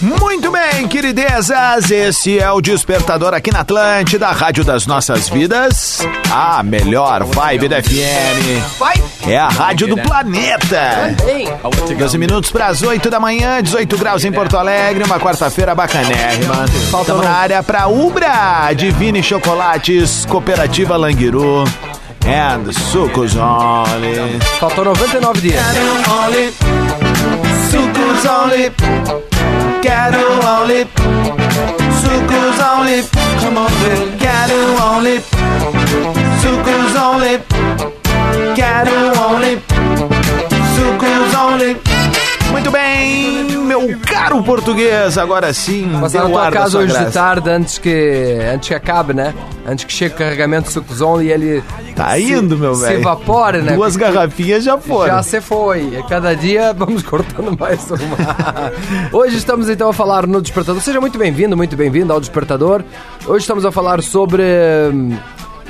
Muito 0.00 0.50
bem, 0.50 0.86
queridezas, 0.86 1.90
esse 1.90 2.38
é 2.38 2.50
o 2.50 2.60
Despertador 2.60 3.34
aqui 3.34 3.50
na 3.50 3.60
Atlântida, 3.60 4.30
Rádio 4.30 4.64
das 4.64 4.86
Nossas 4.86 5.28
Vidas, 5.28 6.00
a 6.30 6.62
melhor 6.62 7.24
vibe 7.24 7.68
da 7.68 7.82
FM. 7.82 9.26
É 9.26 9.38
a 9.38 9.48
rádio 9.48 9.88
do 9.88 9.96
planeta. 9.96 11.14
Ei! 11.26 11.48
12 11.96 12.18
minutos 12.18 12.50
para 12.50 12.66
as 12.66 12.82
8 12.82 13.10
da 13.10 13.18
manhã, 13.18 13.62
18 13.62 13.96
graus 13.96 14.24
em 14.24 14.32
Porto 14.32 14.56
Alegre, 14.56 15.04
uma 15.04 15.18
quarta-feira 15.18 15.74
bacanérrima. 15.74 16.66
Estamos 16.66 17.24
na 17.24 17.30
área 17.30 17.62
para 17.62 17.88
Ubra, 17.88 18.72
Divine 18.74 19.22
Chocolates, 19.22 20.26
Cooperativa 20.26 20.96
Languiru. 20.96 21.64
And 22.26 22.72
Sucos 22.72 23.36
Only. 23.36 24.38
Faltou 24.58 24.84
99 24.84 25.40
dias. 25.42 25.62
Only. 27.74 27.84
Sucos 27.84 28.24
Only. 28.24 28.70
Quero 29.82 30.40
Only. 30.46 30.86
Sucos 32.00 32.60
Only. 32.60 33.02
Come 33.40 33.58
on, 33.58 33.72
baby. 33.82 34.16
Quero 34.18 34.76
Only. 34.80 35.20
Sucos 36.40 36.94
Only. 36.96 37.40
Quero 38.54 39.73
português, 44.44 45.16
agora 45.18 45.52
sim. 45.52 45.88
Passar 46.00 46.24
na 46.24 46.28
tua 46.30 46.50
casa 46.50 46.78
hoje 46.78 46.88
de 46.88 46.92
graça. 46.92 47.10
tarde 47.10 47.50
antes 47.50 47.78
que, 47.78 48.38
antes 48.54 48.68
que 48.68 48.74
acabe, 48.74 49.14
né? 49.14 49.34
Antes 49.66 49.84
que 49.84 49.92
chegue 49.92 50.14
o 50.14 50.18
carregamento 50.18 50.66
do 50.68 50.72
sucozão 50.72 51.22
e 51.22 51.30
ele 51.30 51.62
Tá 51.96 52.10
se- 52.14 52.32
indo, 52.32 52.56
meu 52.56 52.74
se 52.74 52.82
velho. 52.84 53.00
evapore, 53.00 53.62
né? 53.62 53.72
Duas 53.74 53.96
garrafinhas 53.96 54.62
já 54.64 54.76
foram. 54.78 55.14
Já 55.14 55.22
se 55.22 55.40
foi. 55.40 55.80
E 55.98 56.02
Cada 56.08 56.34
dia 56.34 56.72
vamos 56.72 57.02
cortando 57.08 57.56
mais 57.58 57.90
uma. 57.90 58.72
Hoje 59.12 59.36
estamos 59.36 59.68
então 59.68 59.88
a 59.88 59.92
falar 59.92 60.26
no 60.26 60.40
Despertador. 60.42 60.80
Seja 60.82 61.00
muito 61.00 61.18
bem-vindo, 61.18 61.56
muito 61.56 61.76
bem-vindo 61.76 62.12
ao 62.12 62.20
Despertador. 62.20 62.82
Hoje 63.26 63.42
estamos 63.42 63.64
a 63.64 63.72
falar 63.72 64.02
sobre. 64.02 64.42
hum, 64.92 65.16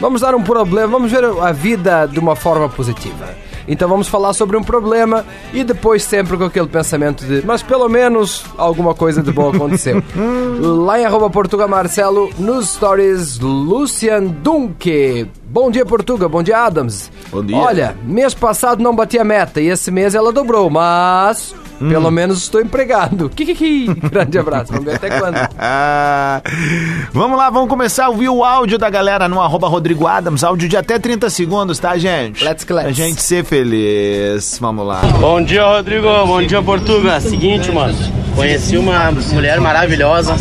Vamos 0.00 0.22
dar 0.22 0.34
um 0.34 0.42
problema, 0.42 0.88
vamos 0.88 1.08
ver 1.12 1.22
a 1.24 1.52
vida 1.52 2.06
de 2.06 2.18
uma 2.18 2.34
forma 2.34 2.68
positiva. 2.68 3.28
Então 3.66 3.88
vamos 3.88 4.08
falar 4.08 4.32
sobre 4.32 4.56
um 4.56 4.62
problema 4.62 5.24
e 5.52 5.64
depois 5.64 6.02
sempre 6.02 6.36
com 6.36 6.44
aquele 6.44 6.68
pensamento 6.68 7.24
de 7.24 7.44
mas 7.44 7.62
pelo 7.62 7.88
menos 7.88 8.44
alguma 8.56 8.94
coisa 8.94 9.22
de 9.22 9.32
boa 9.32 9.54
aconteceu. 9.54 10.02
Lá 10.60 11.00
em 11.00 11.04
arroba 11.04 11.30
Portuga 11.30 11.66
Marcelo, 11.66 12.30
nos 12.38 12.70
stories, 12.70 13.38
Lucian 13.38 14.24
Dunque. 14.24 15.26
Bom 15.44 15.70
dia 15.70 15.84
Portuga, 15.84 16.28
bom 16.28 16.42
dia 16.42 16.58
Adams. 16.58 17.10
Bom 17.30 17.44
dia. 17.44 17.56
Olha, 17.56 17.96
mês 18.04 18.34
passado 18.34 18.82
não 18.82 18.94
bati 18.94 19.18
a 19.18 19.24
meta 19.24 19.60
e 19.60 19.68
esse 19.68 19.90
mês 19.90 20.14
ela 20.14 20.32
dobrou, 20.32 20.68
mas 20.68 21.54
Hum. 21.84 21.88
pelo 21.90 22.10
menos 22.10 22.38
estou 22.38 22.60
empregado. 22.60 23.28
Kikiki. 23.36 23.92
Grande 24.10 24.38
abraço, 24.38 24.72
vamos 24.72 24.86
ver 24.86 24.96
até 24.96 25.10
quando. 25.10 25.36
vamos 27.12 27.36
lá, 27.36 27.50
vamos 27.50 27.68
começar 27.68 28.06
a 28.06 28.08
ouvir 28.08 28.30
o 28.30 28.42
áudio 28.42 28.78
da 28.78 28.88
galera 28.88 29.28
no 29.28 29.40
arroba 29.40 29.68
Rodrigo 29.68 30.06
Adams, 30.06 30.42
áudio 30.42 30.68
de 30.68 30.76
até 30.76 30.98
30 30.98 31.28
segundos, 31.28 31.78
tá, 31.78 31.96
gente? 31.98 32.42
Let's 32.42 32.64
go, 32.64 32.74
let's. 32.74 32.88
A 32.88 32.92
gente 32.92 33.20
ser 33.20 33.44
feliz. 33.44 34.58
Vamos 34.58 34.86
lá. 34.86 35.02
Bom 35.20 35.42
dia, 35.42 35.64
Rodrigo. 35.64 36.08
Bom 36.26 36.42
dia, 36.42 36.62
Portuga. 36.62 37.20
Seguinte, 37.20 37.70
mano. 37.70 37.94
Conheci 38.34 38.76
uma 38.76 39.12
mulher 39.32 39.60
maravilhosa. 39.60 40.34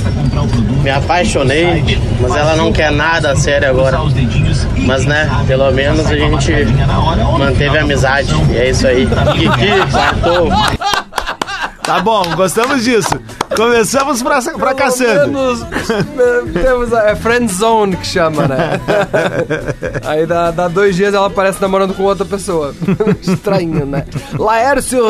Me 0.81 0.89
apaixonei, 0.89 1.83
mas 2.19 2.35
ela 2.35 2.55
não 2.55 2.71
quer 2.71 2.91
nada 2.91 3.35
sério 3.35 3.69
agora. 3.69 3.99
Mas, 4.85 5.05
né, 5.05 5.29
pelo 5.47 5.71
menos 5.71 6.05
a 6.05 6.15
gente 6.15 6.51
manteve 7.37 7.77
a 7.77 7.81
amizade. 7.81 8.33
E 8.51 8.57
é 8.57 8.69
isso 8.69 8.87
aí. 8.87 9.07
Kiki. 9.07 11.02
Tá 11.93 11.99
bom, 11.99 12.23
gostamos 12.35 12.83
disso. 12.83 13.11
Começamos 13.55 14.23
pra. 14.23 14.41
Pelo 14.41 15.27
menos, 15.27 15.61
eh, 15.61 16.63
temos 16.63 16.91
a 16.91 17.09
é 17.11 17.15
friend 17.15 17.53
zone 17.53 17.95
que 17.95 18.07
chama, 18.07 18.47
né? 18.47 18.81
Aí 20.03 20.25
dá, 20.25 20.49
dá 20.49 20.67
dois 20.67 20.95
dias 20.95 21.13
ela 21.13 21.27
aparece 21.27 21.61
namorando 21.61 21.93
com 21.93 22.01
outra 22.01 22.25
pessoa. 22.25 22.73
Estranho, 23.21 23.85
né? 23.85 24.05
Laércio 24.39 25.03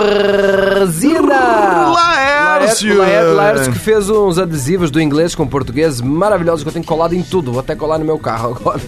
Zina! 0.87 1.87
Laércio! 1.89 2.97
Laércio, 2.97 3.33
Laércio 3.33 3.71
que 3.71 3.79
fez 3.79 4.09
uns 4.09 4.37
adesivos 4.37 4.91
do 4.91 5.01
inglês 5.01 5.33
com 5.33 5.47
português 5.47 6.01
maravilhosos 6.01 6.63
que 6.63 6.67
eu 6.67 6.73
tenho 6.73 6.85
colado 6.85 7.15
em 7.15 7.23
tudo. 7.23 7.53
Vou 7.53 7.61
até 7.61 7.75
colar 7.75 7.97
no 7.97 8.03
meu 8.03 8.19
carro 8.19 8.57
agora. 8.59 8.81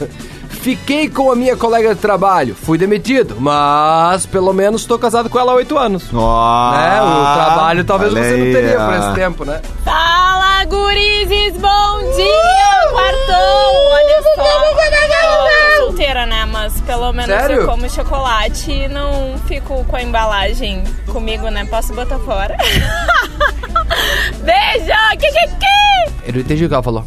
Fiquei 0.66 1.08
com 1.08 1.32
a 1.32 1.36
minha 1.36 1.56
colega 1.56 1.94
de 1.94 2.02
trabalho. 2.02 2.56
Fui 2.56 2.76
demitido, 2.76 3.36
mas 3.40 4.26
pelo 4.26 4.52
menos 4.52 4.82
estou 4.82 4.98
casado 4.98 5.30
com 5.30 5.38
ela 5.38 5.52
há 5.52 5.56
oito 5.58 5.78
anos. 5.78 6.06
Ó, 6.12 6.72
né? 6.72 7.02
O 7.04 7.36
trabalho 7.36 7.84
talvez 7.84 8.12
você 8.12 8.36
não 8.36 8.52
teria 8.52 8.80
por 8.80 8.94
esse 8.96 9.14
tempo, 9.14 9.46
né? 9.46 9.62
Fala, 9.84 10.66
gurizes, 10.66 11.54
bom 11.62 12.00
dia! 12.16 12.90
Quartou, 12.92 13.92
olha 13.92 14.24
só. 14.24 14.42
Eu 14.42 15.78
tô 15.78 15.86
solteira, 15.86 16.26
né? 16.26 16.46
Mas 16.46 16.82
pelo 16.82 17.14
menos 17.14 17.30
Sério? 17.30 17.58
eu 17.58 17.68
como 17.68 17.88
chocolate 17.88 18.72
e 18.72 18.88
não 18.88 19.38
fico 19.46 19.86
com 19.86 19.96
a 19.96 20.02
embalagem 20.02 20.84
comigo, 21.12 21.48
né? 21.50 21.64
Posso 21.66 21.94
botar 21.94 22.18
fora. 22.18 22.58
Beijo! 24.42 24.92
Que, 25.20 25.32
que, 25.32 25.48
que? 25.48 26.28
Eu 26.28 26.34
não 26.34 26.40
entendi 26.40 26.66
o 26.66 26.68
que 26.68 26.74
ela 26.74 26.82
falou. 26.82 27.06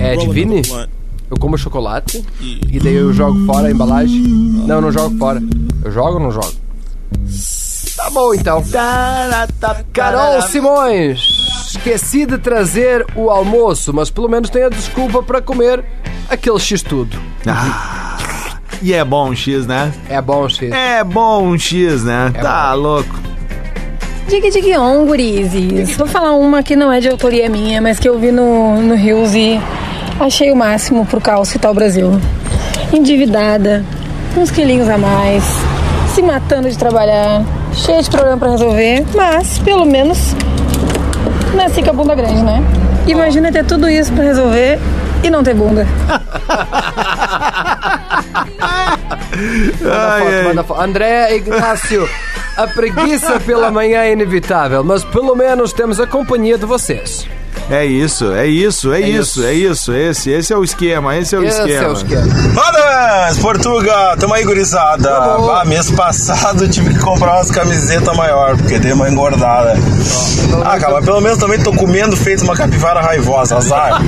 É 0.00 0.16
divine? 0.16 0.62
Eu 1.30 1.36
como 1.38 1.58
chocolate 1.58 2.24
e 2.40 2.78
daí 2.78 2.94
eu 2.94 3.12
jogo 3.12 3.44
fora 3.46 3.68
a 3.68 3.70
embalagem. 3.70 4.22
Não, 4.22 4.76
eu 4.76 4.80
não 4.80 4.92
jogo 4.92 5.18
fora. 5.18 5.42
Eu 5.84 5.90
jogo 5.90 6.14
ou 6.14 6.20
não 6.20 6.30
jogo? 6.30 6.52
Tá 7.96 8.10
bom 8.10 8.34
então. 8.34 8.62
Carol 9.92 10.42
Simões, 10.42 11.20
esqueci 11.68 12.26
de 12.26 12.38
trazer 12.38 13.04
o 13.16 13.30
almoço, 13.30 13.92
mas 13.92 14.10
pelo 14.10 14.28
menos 14.28 14.50
tenho 14.50 14.66
a 14.66 14.70
desculpa 14.70 15.22
para 15.22 15.40
comer 15.40 15.84
aquele 16.28 16.58
X 16.60 16.82
tudo. 16.82 17.18
Ah, 17.46 18.58
e 18.82 18.92
é 18.92 19.04
bom 19.04 19.30
um 19.30 19.34
X, 19.34 19.66
né? 19.66 19.92
É 20.08 20.20
bom, 20.20 20.48
X. 20.48 20.70
É 20.70 21.02
bom 21.02 21.42
um 21.48 21.58
X, 21.58 22.04
né? 22.04 22.32
É 22.34 22.40
tá 22.40 22.72
louco. 22.74 23.14
Diga 24.28 24.50
diga 24.50 24.80
on, 24.80 25.06
gurizes. 25.06 25.96
Vou 25.96 26.06
falar 26.06 26.32
uma 26.32 26.62
que 26.62 26.74
não 26.74 26.92
é 26.92 27.00
de 27.00 27.08
autoria 27.08 27.48
minha, 27.48 27.80
mas 27.80 27.98
que 27.98 28.08
eu 28.08 28.18
vi 28.18 28.32
no, 28.32 28.80
no 28.82 28.94
Rios 28.94 29.34
e 29.34 29.60
achei 30.20 30.50
o 30.50 30.56
máximo 30.56 31.04
pro 31.06 31.20
caos 31.20 31.50
que 31.52 31.58
tá 31.58 31.70
o 31.70 31.74
Brasil. 31.74 32.20
Endividada, 32.92 33.84
uns 34.36 34.50
quilinhos 34.50 34.88
a 34.88 34.96
mais, 34.98 35.44
se 36.14 36.22
matando 36.22 36.70
de 36.70 36.78
trabalhar, 36.78 37.42
cheia 37.72 38.02
de 38.02 38.10
problema 38.10 38.36
pra 38.38 38.50
resolver, 38.50 39.04
mas 39.14 39.58
pelo 39.58 39.84
menos 39.84 40.34
nasci 41.54 41.82
com 41.82 41.90
a 41.90 41.92
bunda 41.92 42.14
grande, 42.14 42.42
né? 42.42 42.62
Imagina 43.06 43.52
ter 43.52 43.64
tudo 43.64 43.88
isso 43.88 44.12
pra 44.12 44.24
resolver 44.24 44.78
e 45.22 45.30
não 45.30 45.42
ter 45.42 45.54
bunda. 45.54 45.86
Manda 49.80 50.12
Ai, 50.12 50.20
foto, 50.22 50.32
ai. 50.34 50.44
manda 50.44 50.64
foto. 50.64 50.80
André 50.80 51.36
Ignácio, 51.36 52.08
a 52.56 52.66
preguiça 52.66 53.38
pela 53.40 53.70
manhã 53.70 54.00
é 54.02 54.12
inevitável, 54.12 54.82
mas 54.82 55.04
pelo 55.04 55.34
menos 55.36 55.72
temos 55.72 56.00
a 56.00 56.06
companhia 56.06 56.56
de 56.58 56.64
vocês. 56.64 57.26
É 57.68 57.84
isso, 57.84 58.32
é 58.32 58.46
isso, 58.46 58.92
é, 58.92 59.00
isso, 59.00 59.40
isso. 59.40 59.44
é 59.44 59.52
isso. 59.54 59.92
Esse, 59.92 60.30
esse 60.30 60.52
é 60.52 60.56
o 60.56 60.62
esquema, 60.62 61.16
esse 61.16 61.34
é 61.34 61.38
o 61.38 61.44
Esse 61.44 61.58
esquema. 61.60 61.84
é 61.84 61.88
o 61.88 61.92
esquema. 61.94 62.26
Parabéns, 62.54 63.38
Portuga! 63.38 64.16
Tamo 64.18 64.34
aí, 64.34 64.44
gurizada. 64.44 65.20
Vamos. 65.20 65.50
Ah, 65.50 65.64
mês 65.64 65.90
passado 65.90 66.68
tive 66.68 66.94
que 66.94 67.00
comprar 67.00 67.34
umas 67.34 67.50
camisetas 67.50 68.16
maior, 68.16 68.56
porque 68.56 68.78
dei 68.78 68.92
uma 68.92 69.08
engordada. 69.10 69.74
Ah, 70.64 70.78
cara, 70.78 70.94
mas 70.94 71.04
pelo 71.04 71.20
menos 71.20 71.38
também 71.38 71.60
tô 71.60 71.72
comendo 71.72 72.16
feito 72.16 72.44
uma 72.44 72.54
capivara 72.54 73.00
raivosa, 73.00 73.56
azar. 73.56 74.00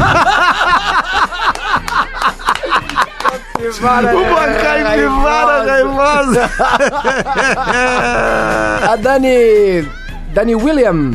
Uma 3.81 4.47
caipivara 4.63 5.65
raivosa. 5.65 6.51
A 8.93 8.97
Dani. 8.97 9.89
Dani 10.33 10.55
William 10.55 11.13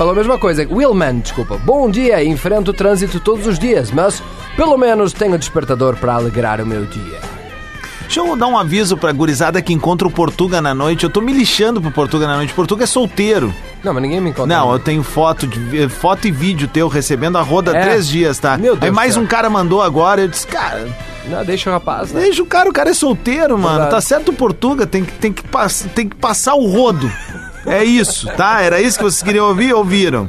falou 0.00 0.14
a 0.14 0.16
mesma 0.16 0.38
coisa. 0.38 0.66
Willman, 0.66 1.18
desculpa. 1.18 1.58
Bom 1.58 1.90
dia, 1.90 2.24
enfrento 2.24 2.70
o 2.70 2.74
trânsito 2.74 3.20
todos 3.20 3.46
os 3.46 3.58
dias, 3.58 3.90
mas 3.90 4.22
pelo 4.56 4.78
menos 4.78 5.12
tenho 5.12 5.36
despertador 5.36 5.94
para 5.94 6.14
alegrar 6.14 6.58
o 6.58 6.64
meu 6.66 6.86
dia. 6.86 7.20
Deixa 8.00 8.20
eu 8.20 8.34
dar 8.34 8.46
um 8.46 8.56
aviso 8.56 8.96
pra 8.96 9.12
gurizada 9.12 9.60
que 9.60 9.74
encontra 9.74 10.08
o 10.08 10.10
Portuga 10.10 10.62
na 10.62 10.74
noite. 10.74 11.04
Eu 11.04 11.10
tô 11.10 11.20
me 11.20 11.34
lixando 11.34 11.82
pro 11.82 11.90
Portuga 11.90 12.26
na 12.26 12.36
noite. 12.36 12.54
Portuga 12.54 12.84
é 12.84 12.86
solteiro. 12.86 13.54
Não, 13.84 13.92
mas 13.92 14.02
ninguém 14.02 14.22
me 14.22 14.30
encontra. 14.30 14.46
Não, 14.56 14.72
eu 14.72 14.78
tenho 14.78 15.02
foto, 15.02 15.46
de, 15.46 15.86
foto 15.90 16.26
e 16.26 16.30
vídeo 16.30 16.66
teu 16.66 16.88
recebendo 16.88 17.36
a 17.36 17.42
roda 17.42 17.70
há 17.72 17.76
É? 17.76 17.82
três 17.82 18.08
dias, 18.08 18.38
tá? 18.38 18.56
Meu 18.56 18.72
Deus 18.76 18.82
Aí 18.84 18.90
mais 18.90 19.18
um 19.18 19.26
cara 19.26 19.50
mandou 19.50 19.82
agora, 19.82 20.22
eu 20.22 20.28
disse, 20.28 20.46
cara, 20.46 20.88
Não, 21.26 21.44
deixa 21.44 21.68
o 21.68 21.72
rapaz, 21.74 22.10
né? 22.10 22.22
deixa 22.22 22.42
o 22.42 22.46
cara, 22.46 22.70
o 22.70 22.72
cara 22.72 22.88
é 22.88 22.94
solteiro, 22.94 23.58
mano. 23.58 23.74
Verdade. 23.80 23.90
Tá 23.90 24.00
certo 24.00 24.30
o 24.30 24.32
Portuga, 24.32 24.86
tem 24.86 25.04
que, 25.04 25.12
tem, 25.12 25.30
que 25.30 25.42
pass, 25.46 25.86
tem 25.94 26.08
que 26.08 26.16
passar 26.16 26.54
o 26.54 26.66
rodo. 26.66 27.08
É 27.66 27.84
isso, 27.84 28.26
tá? 28.36 28.62
Era 28.62 28.80
isso 28.80 28.98
que 28.98 29.04
vocês 29.04 29.22
queriam 29.22 29.46
ouvir? 29.48 29.72
Ouviram? 29.74 30.26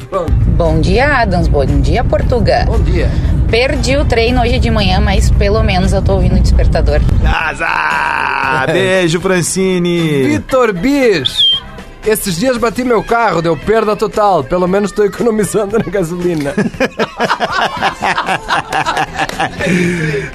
Bom 0.58 0.80
dia, 0.80 1.22
Adams. 1.22 1.48
Bom 1.48 1.66
dia, 1.66 2.04
Portuga. 2.04 2.66
Bom 2.66 2.80
dia. 2.82 3.10
Perdi 3.50 3.98
o 3.98 4.06
treino 4.06 4.42
hoje 4.42 4.60
de 4.60 4.70
manhã, 4.72 5.00
mas 5.00 5.30
pelo 5.32 5.62
menos 5.64 5.92
eu 5.92 6.02
tô 6.02 6.14
ouvindo 6.14 6.36
o 6.36 6.40
despertador. 6.40 7.02
Azar! 7.26 8.72
Beijo, 8.72 9.20
Francine! 9.20 10.24
Vitor 10.24 10.74
Bis. 10.74 11.61
Esses 12.06 12.36
dias 12.38 12.58
bati 12.58 12.84
meu 12.84 13.04
carro, 13.04 13.42
deu 13.42 13.56
perda 13.56 13.96
total. 13.96 14.44
Pelo 14.44 14.68
menos 14.68 14.90
estou 14.90 15.06
economizando 15.06 15.78
na 15.78 15.86
gasolina. 15.86 16.54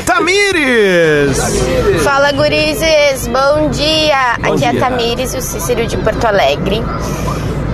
Tamires! 0.07 1.39
Fala, 2.05 2.31
gurizes! 2.33 3.27
Bom 3.27 3.69
dia! 3.71 4.33
Aqui 4.43 4.65
é 4.65 4.71
dia. 4.73 4.87
a 4.87 4.91
Tamires 4.91 5.35
e 5.35 5.39
o 5.39 5.43
Cícero 5.43 5.87
de 5.87 5.97
Porto 5.97 6.25
Alegre. 6.25 6.83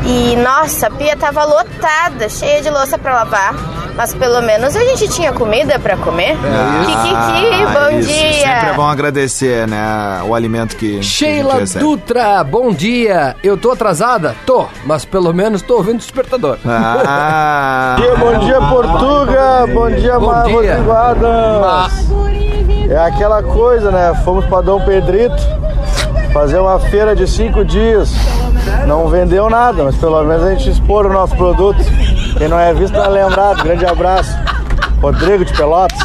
E 0.07 0.37
nossa, 0.37 0.87
a 0.87 0.91
pia 0.91 1.17
tava 1.17 1.45
lotada, 1.45 2.29
cheia 2.29 2.61
de 2.63 2.71
louça 2.71 2.99
pra 2.99 3.15
lavar. 3.15 3.55
Mas 3.95 4.15
pelo 4.15 4.41
menos 4.41 4.75
a 4.75 4.81
gente 4.81 5.07
tinha 5.09 5.33
comida 5.33 5.79
pra 5.79 5.97
comer. 5.97 6.37
Kikiki, 6.37 7.67
bom 7.73 7.79
Ah, 7.79 7.93
isso. 7.93 8.09
dia! 8.09 8.33
Sempre 8.33 8.71
é 8.71 8.73
bom 8.75 8.89
agradecer, 8.89 9.69
né? 9.69 10.23
O 10.27 10.35
alimento 10.35 10.77
que. 10.77 10.87
que 10.87 10.93
a 10.99 11.03
gente 11.03 11.07
Sheila 11.07 11.55
recebe. 11.57 11.85
Dutra, 11.85 12.43
bom 12.43 12.73
dia. 12.73 13.37
Eu 13.43 13.57
tô 13.57 13.71
atrasada? 13.71 14.35
Tô, 14.47 14.67
mas 14.87 15.05
pelo 15.05 15.33
menos 15.35 15.61
tô 15.63 15.77
ouvindo 15.77 15.97
o 15.97 15.99
despertador. 15.99 16.57
Ah! 16.67 17.97
bom 18.19 18.39
dia, 18.39 18.61
Portuga! 18.63 19.67
Bom 19.73 19.91
dia, 19.91 20.19
Bom 20.19 20.43
dia. 20.45 20.77
Rodrigo 20.77 20.93
Adams! 20.93 22.13
É 22.91 22.99
aquela 22.99 23.43
coisa, 23.43 23.91
né? 23.91 24.13
Fomos 24.25 24.45
pra 24.47 24.61
Dom 24.63 24.81
Pedrito 24.85 25.37
fazer 26.33 26.59
uma 26.59 26.79
feira 26.81 27.15
de 27.15 27.27
cinco 27.27 27.63
dias. 27.65 28.11
Não 28.87 29.07
vendeu 29.09 29.51
nada, 29.51 29.85
mas 29.85 29.97
pelo 29.97 30.23
menos 30.25 30.45
a 30.45 30.51
gente 30.55 30.71
expor 30.71 31.07
o 31.07 31.13
nosso 31.13 31.37
produto. 31.37 31.79
Quem 32.37 32.49
não 32.49 32.59
é 32.59 32.75
visto 32.75 32.95
não 32.95 33.05
é 33.05 33.09
lembrado. 33.25 33.63
Grande 33.63 33.87
abraço. 33.87 34.33
Rodrigo 35.01 35.45
de 35.45 35.53
Pelotas. 35.53 35.99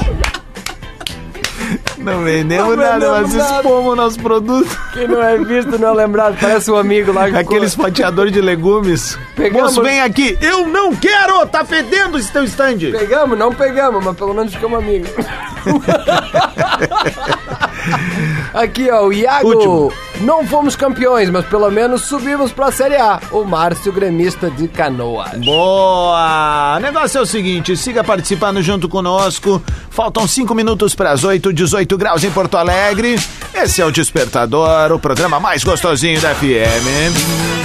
Não 1.97 2.23
vendemos 2.23 2.69
Não 2.69 2.77
nada, 2.77 3.11
mas 3.11 3.33
expomos 3.33 3.91
o 3.91 3.95
nosso 3.95 4.19
produto. 4.19 4.69
Quem 4.93 5.07
não 5.07 5.21
é 5.21 5.37
visto 5.37 5.77
não 5.77 5.89
é 5.89 6.05
lembrado. 6.05 6.37
Parece 6.39 6.71
um 6.71 6.77
amigo 6.77 7.11
lá 7.11 7.29
que 7.29 7.35
Aqueles 7.35 7.75
fatiadores 7.75 8.31
de 8.31 8.39
legumes. 8.39 9.17
Pegamos. 9.35 9.75
Moço, 9.75 9.83
vem 9.83 9.99
aqui. 9.99 10.37
Eu 10.39 10.65
não 10.67 10.95
quero! 10.95 11.45
Tá 11.47 11.65
fedendo 11.65 12.17
esse 12.17 12.31
teu 12.31 12.43
stand. 12.45 12.77
Pegamos, 12.91 13.37
não 13.37 13.53
pegamos, 13.53 14.03
mas 14.03 14.15
pelo 14.15 14.33
menos 14.33 14.53
ficamos 14.53 14.79
amigos. 14.79 15.09
Aqui, 18.53 18.89
ó, 18.89 19.05
o 19.07 19.13
Iago. 19.13 19.47
Último. 19.47 19.93
Não 20.21 20.45
fomos 20.45 20.75
campeões, 20.75 21.29
mas 21.29 21.45
pelo 21.45 21.69
menos 21.69 22.01
subimos 22.03 22.51
pra 22.51 22.71
Série 22.71 22.95
A. 22.95 23.19
O 23.31 23.43
Márcio, 23.43 23.91
gremista 23.91 24.49
de 24.49 24.67
Canoas. 24.67 25.37
Boa! 25.45 26.75
O 26.77 26.79
negócio 26.79 27.19
é 27.19 27.21
o 27.21 27.25
seguinte, 27.25 27.77
siga 27.77 28.03
participando 28.03 28.61
junto 28.61 28.89
conosco. 28.89 29.61
Faltam 29.89 30.27
5 30.27 30.53
minutos 30.55 30.95
para 30.95 31.11
as 31.11 31.23
8, 31.23 31.53
18 31.53 31.97
graus 31.97 32.23
em 32.23 32.31
Porto 32.31 32.57
Alegre. 32.57 33.19
Esse 33.53 33.81
é 33.81 33.85
o 33.85 33.91
Despertador, 33.91 34.91
o 34.91 34.99
programa 34.99 35.39
mais 35.39 35.63
gostosinho 35.63 36.19
da 36.19 36.33
FM. 36.33 37.57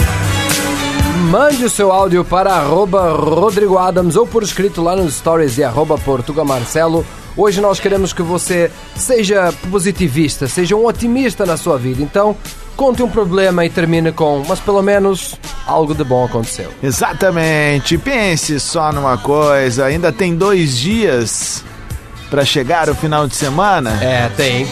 Mande 1.30 1.64
o 1.64 1.70
seu 1.70 1.90
áudio 1.90 2.24
para 2.24 2.52
arroba 2.52 3.12
Rodrigo 3.12 3.78
Adams 3.78 4.16
ou 4.16 4.26
por 4.26 4.42
escrito 4.42 4.82
lá 4.82 4.94
nos 4.94 5.14
stories 5.14 5.54
de 5.54 5.64
arroba 5.64 5.96
Portuga 5.96 6.44
Marcelo. 6.44 7.06
Hoje 7.36 7.60
nós 7.60 7.80
queremos 7.80 8.12
que 8.12 8.22
você 8.22 8.70
seja 8.94 9.52
positivista, 9.70 10.46
seja 10.46 10.76
um 10.76 10.84
otimista 10.86 11.46
na 11.46 11.56
sua 11.56 11.78
vida. 11.78 12.02
Então, 12.02 12.36
conte 12.76 13.02
um 13.02 13.08
problema 13.08 13.64
e 13.64 13.70
termine 13.70 14.12
com, 14.12 14.44
mas 14.46 14.60
pelo 14.60 14.82
menos 14.82 15.34
algo 15.66 15.94
de 15.94 16.04
bom 16.04 16.24
aconteceu. 16.24 16.70
Exatamente. 16.82 17.96
Pense 17.98 18.58
só 18.60 18.92
numa 18.92 19.16
coisa, 19.16 19.86
ainda 19.86 20.12
tem 20.12 20.34
dois 20.36 20.76
dias 20.76 21.64
para 22.30 22.44
chegar 22.44 22.88
o 22.88 22.94
final 22.94 23.26
de 23.26 23.34
semana. 23.34 23.98
É, 24.02 24.28
tem. 24.36 24.66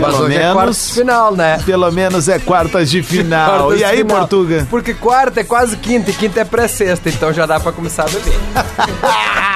Mas 0.00 0.12
Pelo 0.12 0.24
hoje 0.24 0.34
é 0.34 0.38
menos- 0.38 0.54
quartas 0.54 0.86
de 0.86 0.92
final, 0.94 1.36
né? 1.36 1.58
Pelo 1.64 1.92
menos 1.92 2.28
é 2.28 2.38
quartas 2.38 2.90
de 2.90 3.02
final. 3.04 3.58
Quartas 3.60 3.80
e 3.80 3.84
aí, 3.84 3.96
final. 3.98 4.16
Portuga? 4.18 4.66
Porque 4.70 4.94
quarta 4.94 5.40
é 5.40 5.44
quase 5.44 5.76
quinta 5.76 6.10
e 6.10 6.14
quinta 6.14 6.40
é 6.40 6.44
pré-sexta, 6.44 7.08
então 7.10 7.32
já 7.32 7.46
dá 7.46 7.60
pra 7.60 7.72
começar 7.72 8.04
a 8.04 8.08
beber. 8.08 8.34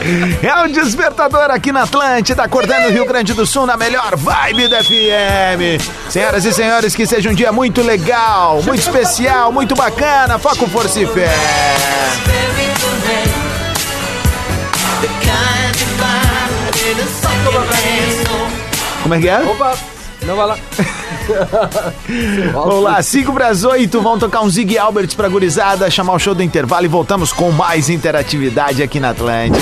É 0.42 0.64
o 0.64 0.68
Despertador 0.68 1.50
aqui 1.50 1.72
na 1.72 1.82
Atlântida, 1.82 2.42
acordando 2.42 2.88
o 2.88 2.90
Rio 2.90 3.04
Grande 3.04 3.34
do 3.34 3.46
Sul 3.46 3.66
na 3.66 3.76
melhor 3.76 4.16
vibe 4.16 4.68
da 4.68 4.82
FM. 4.82 5.82
Senhoras 6.08 6.44
e 6.44 6.52
senhores, 6.52 6.94
que 6.94 7.06
seja 7.06 7.30
um 7.30 7.34
dia 7.34 7.52
muito 7.52 7.82
legal, 7.82 8.62
muito 8.62 8.80
especial, 8.80 9.52
muito 9.52 9.74
bacana. 9.74 10.38
Foco, 10.38 10.66
força 10.68 11.00
e 11.00 11.06
fé. 11.06 11.28
Como 19.02 19.14
é 19.14 19.20
que 19.20 19.28
é? 19.28 19.38
Opa, 19.40 19.74
não 20.30 20.36
vai 20.36 20.46
lá. 20.46 20.58
Vamos 22.52 22.82
lá, 22.82 23.02
5 23.02 23.32
para 23.32 23.48
as 23.48 23.64
8, 23.64 24.00
vão 24.00 24.18
tocar 24.18 24.42
um 24.42 24.48
Zig 24.48 24.78
Alberts 24.78 25.14
pra 25.14 25.28
gurizada, 25.28 25.90
chamar 25.90 26.14
o 26.14 26.18
show 26.18 26.34
do 26.34 26.42
intervalo 26.42 26.84
e 26.84 26.88
voltamos 26.88 27.32
com 27.32 27.50
mais 27.50 27.90
interatividade 27.90 28.82
aqui 28.82 29.00
na 29.00 29.10
Atlântida. 29.10 29.58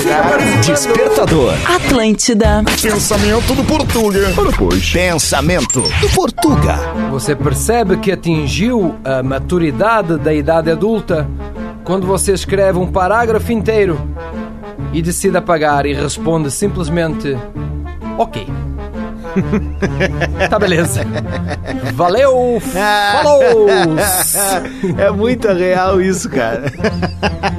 Despertador. 0.63 1.53
Atlântida. 1.65 2.63
Pensamento 2.81 3.55
do 3.55 3.63
Portuga. 3.63 4.31
Pois. 4.57 4.91
Pensamento 4.91 5.81
do 5.81 6.09
Portuga. 6.09 6.77
Você 7.09 7.35
percebe 7.35 7.97
que 7.97 8.11
atingiu 8.11 8.95
a 9.03 9.23
maturidade 9.23 10.17
da 10.17 10.33
idade 10.33 10.69
adulta 10.69 11.27
quando 11.83 12.05
você 12.05 12.33
escreve 12.33 12.77
um 12.77 12.87
parágrafo 12.87 13.51
inteiro 13.51 13.99
e 14.93 15.01
decide 15.01 15.37
apagar 15.37 15.85
e 15.85 15.93
responde 15.93 16.51
simplesmente 16.51 17.35
ok. 18.17 18.47
tá 20.49 20.59
beleza. 20.59 21.01
Valeu! 21.93 22.61
Falou! 22.61 23.67
É 24.97 25.09
muito 25.11 25.47
real 25.49 26.01
isso, 26.01 26.29
cara. 26.29 26.71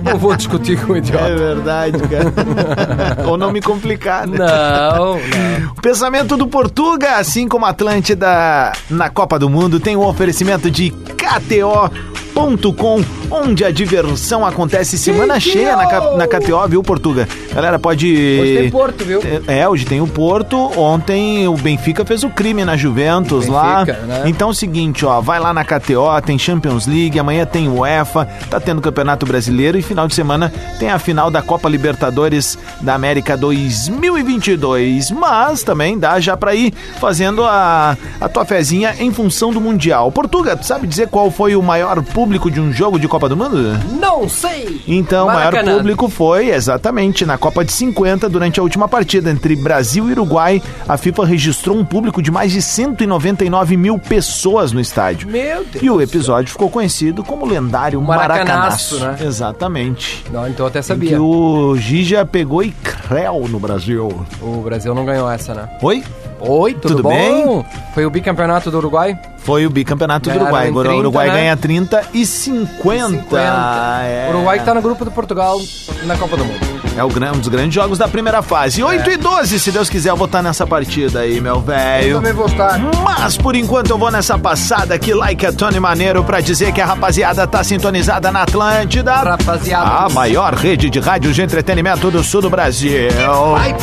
Não 0.03 0.19
vou 0.19 0.35
discutir 0.37 0.79
com 0.85 0.93
o 0.93 0.97
É 0.97 0.99
idiota. 0.99 1.37
verdade, 1.37 1.99
cara. 2.09 3.29
Ou 3.29 3.37
não 3.37 3.53
me 3.53 3.61
complicar, 3.61 4.27
né? 4.27 4.39
Não, 4.39 5.15
não. 5.15 5.73
O 5.77 5.81
pensamento 5.83 6.37
do 6.37 6.47
Portuga, 6.47 7.17
assim 7.17 7.47
como 7.49 7.67
a 7.67 7.71
Atlântida 7.71 8.73
na 8.89 9.09
Copa 9.11 9.39
do 9.39 9.49
Mundo, 9.49 9.79
tem 9.81 9.97
um 9.97 10.07
oferecimento 10.07 10.71
de 10.71 10.91
KTO. 10.91 11.91
KTO.com, 12.31 13.03
onde 13.31 13.65
a 13.65 13.71
diversão 13.71 14.47
acontece 14.47 14.97
semana 14.97 15.39
cheia 15.41 15.77
na, 15.77 16.17
na 16.17 16.27
KTO, 16.27 16.69
viu, 16.69 16.83
Portuga? 16.83 17.29
Galera, 17.53 17.79
pode. 17.79 18.07
Hoje 18.41 18.57
tem 18.59 18.71
Porto, 18.71 19.05
viu? 19.05 19.21
É, 19.47 19.69
hoje 19.69 19.85
tem 19.85 20.01
o 20.01 20.07
Porto. 20.07 20.57
Ontem 20.79 21.47
o 21.49 21.55
Benfica 21.55 22.05
fez 22.05 22.23
o 22.23 22.31
crime 22.31 22.65
na 22.65 22.77
Juventus 22.77 23.47
lá. 23.47 23.85
Benfica, 23.85 24.07
né? 24.07 24.23
Então 24.27 24.49
é 24.49 24.51
o 24.53 24.55
seguinte, 24.55 25.05
ó, 25.05 25.21
vai 25.21 25.41
lá 25.41 25.53
na 25.53 25.65
KTO, 25.65 26.21
tem 26.25 26.39
Champions 26.39 26.87
League, 26.87 27.19
amanhã 27.19 27.45
tem 27.45 27.69
UEFA, 27.69 28.27
tá 28.49 28.61
tendo 28.61 28.81
Campeonato 28.81 29.27
Brasileiro 29.27 29.79
e 29.79 29.83
final 29.83 30.07
de 30.07 30.15
semana 30.15 30.53
tem 30.79 30.91
a 30.91 30.99
final 30.99 31.31
da 31.31 31.43
Copa 31.43 31.69
Libertadores 31.69 32.57
da 32.81 32.95
América 32.95 33.37
2022. 33.37 35.11
Mas 35.11 35.63
também 35.63 35.99
dá 35.99 36.21
já 36.21 36.37
pra 36.37 36.55
ir 36.55 36.73
fazendo 36.99 37.45
a, 37.45 37.97
a 38.21 38.29
tua 38.29 38.45
fezinha 38.45 38.95
em 38.99 39.13
função 39.13 39.53
do 39.53 39.61
Mundial. 39.61 40.11
Portuga, 40.13 40.57
tu 40.57 40.65
sabe 40.65 40.87
dizer 40.87 41.09
qual 41.09 41.31
foi 41.31 41.57
o 41.57 41.63
maior 41.63 42.03
público 42.03 42.20
de 42.27 42.61
um 42.61 42.71
jogo 42.71 42.99
de 42.99 43.09
Copa 43.09 43.29
do 43.29 43.37
Mundo? 43.37 43.57
Não 43.99 44.29
sei! 44.29 44.81
Então, 44.87 45.27
o 45.27 45.33
maior 45.33 45.53
público 45.65 46.09
foi, 46.09 46.50
exatamente, 46.50 47.25
na 47.25 47.39
Copa 47.39 47.65
de 47.65 47.73
50, 47.73 48.29
durante 48.29 48.61
a 48.61 48.62
última 48.62 48.87
partida 48.87 49.31
entre 49.31 49.57
Brasil 49.57 50.07
e 50.09 50.12
Uruguai. 50.12 50.62
A 50.87 50.97
FIFA 50.99 51.25
registrou 51.25 51.77
um 51.77 51.85
público 51.85 52.21
de 52.23 52.31
mais 52.31 52.53
de 52.53 52.61
199 52.61 53.77
mil 53.77 53.99
pessoas 53.99 54.71
no 54.73 54.81
estádio. 54.81 55.29
Meu 55.31 55.65
Deus! 55.65 55.83
E 55.83 55.89
o 55.91 56.00
episódio 56.00 56.53
ficou 56.53 56.69
conhecido 56.69 57.25
como 57.25 57.47
lendário 57.47 58.00
Maracanaço, 58.03 58.99
Maracanaço. 58.99 59.23
né? 59.25 59.29
Exatamente. 59.29 60.25
Não, 60.31 60.47
então 60.47 60.67
eu 60.67 60.69
até 60.69 60.81
Em 60.81 60.83
sabia. 60.83 61.09
Que 61.11 61.17
o 61.17 61.75
Gija 61.77 62.25
pegou 62.27 62.62
e 62.62 62.71
creu 62.71 63.47
no 63.49 63.59
Brasil. 63.59 64.09
O 64.43 64.61
Brasil 64.62 64.95
não 64.95 65.05
ganhou 65.07 65.31
essa, 65.31 65.55
né? 65.55 65.69
Oi? 65.83 66.05
Oi, 66.43 66.73
tudo, 66.73 66.89
Tudo 66.97 67.03
bom? 67.03 67.11
bem? 67.11 67.65
Foi 67.95 68.07
o 68.07 68.11
bicampeonato 68.11 68.71
do 68.71 68.79
Uruguai? 68.79 69.19
Foi 69.43 69.67
o 69.67 69.71
bicampeonato 69.71 70.29
do 70.31 70.37
Uruguai. 70.37 70.69
Agora 70.69 70.89
o 70.89 70.91
30, 70.93 71.01
Uruguai 71.01 71.29
né? 71.29 71.35
ganha 71.35 71.57
30 71.57 72.03
e 72.15 72.27
50. 72.27 73.39
É. 73.39 74.27
O 74.29 74.37
Uruguai 74.37 74.59
que 74.59 74.65
tá 74.65 74.75
no 74.75 74.83
grupo 74.83 75.05
do 75.05 75.11
Portugal 75.11 75.59
na 76.05 76.17
Copa 76.17 76.37
do 76.37 76.45
Mundo. 76.45 76.81
É 76.97 77.05
um 77.05 77.39
dos 77.39 77.49
grandes 77.49 77.73
jogos 77.75 77.97
da 77.99 78.07
primeira 78.09 78.43
fase. 78.43 78.83
8 78.83 79.11
e 79.11 79.17
12, 79.17 79.61
se 79.61 79.71
Deus 79.73 79.89
quiser, 79.89 80.11
eu 80.11 80.17
vou 80.17 80.27
estar 80.27 80.43
nessa 80.43 80.67
partida 80.67 81.21
aí, 81.21 81.41
meu 81.41 81.55
Eu 81.55 81.61
velho. 81.61 82.17
também 82.17 82.33
vou 82.33 82.47
estar. 82.47 82.79
Mas 83.03 83.37
por 83.39 83.55
enquanto 83.55 83.91
eu 83.91 83.97
vou 83.97 84.11
nessa 84.11 84.39
passada 84.39 84.95
aqui, 84.95 85.15
like 85.15 85.47
a 85.47 85.53
Tony 85.53 85.81
Maneiro, 85.81 86.23
pra 86.25 86.41
dizer 86.41 86.73
que 86.73 86.81
a 86.81 86.87
rapaziada 86.87 87.47
tá 87.47 87.63
sintonizada 87.65 88.31
na 88.31 88.43
Atlântida. 88.43 89.13
Rapaziada. 89.15 89.89
A 90.05 90.09
maior 90.11 90.53
rede 90.55 90.91
de 90.91 91.01
rádio 91.01 91.33
de 91.33 91.41
entretenimento 91.41 92.11
do 92.11 92.23
sul 92.23 92.43
do 92.43 92.51
Brasil. 92.51 93.09
Vai. 93.53 93.75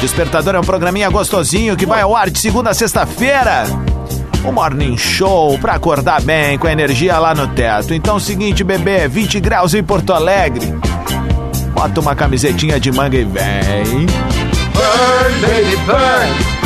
Despertador 0.00 0.54
é 0.54 0.58
um 0.60 0.64
programinha 0.64 1.08
gostosinho 1.08 1.76
que 1.76 1.86
vai 1.86 2.02
ao 2.02 2.14
ar 2.14 2.28
de 2.28 2.38
segunda 2.38 2.70
a 2.70 2.74
sexta-feira. 2.74 3.64
O 4.44 4.52
Morning 4.52 4.96
Show 4.96 5.58
pra 5.58 5.74
acordar 5.74 6.22
bem, 6.22 6.56
com 6.58 6.66
a 6.66 6.72
energia 6.72 7.18
lá 7.18 7.34
no 7.34 7.48
teto. 7.48 7.92
Então 7.92 8.14
é 8.14 8.16
o 8.16 8.20
seguinte, 8.20 8.62
bebê, 8.64 9.08
20 9.08 9.40
graus 9.40 9.74
em 9.74 9.82
Porto 9.82 10.12
Alegre. 10.12 10.74
Bota 11.72 12.00
uma 12.00 12.14
camisetinha 12.14 12.80
de 12.80 12.90
manga 12.90 13.16
e 13.16 13.24
vem. 13.24 14.06
Burn, 14.74 15.34
baby, 15.40 15.76
burn. 15.86 16.58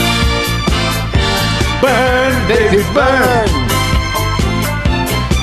Burn, 1.81 2.35
baby, 2.49 2.83
burn. 2.93 3.62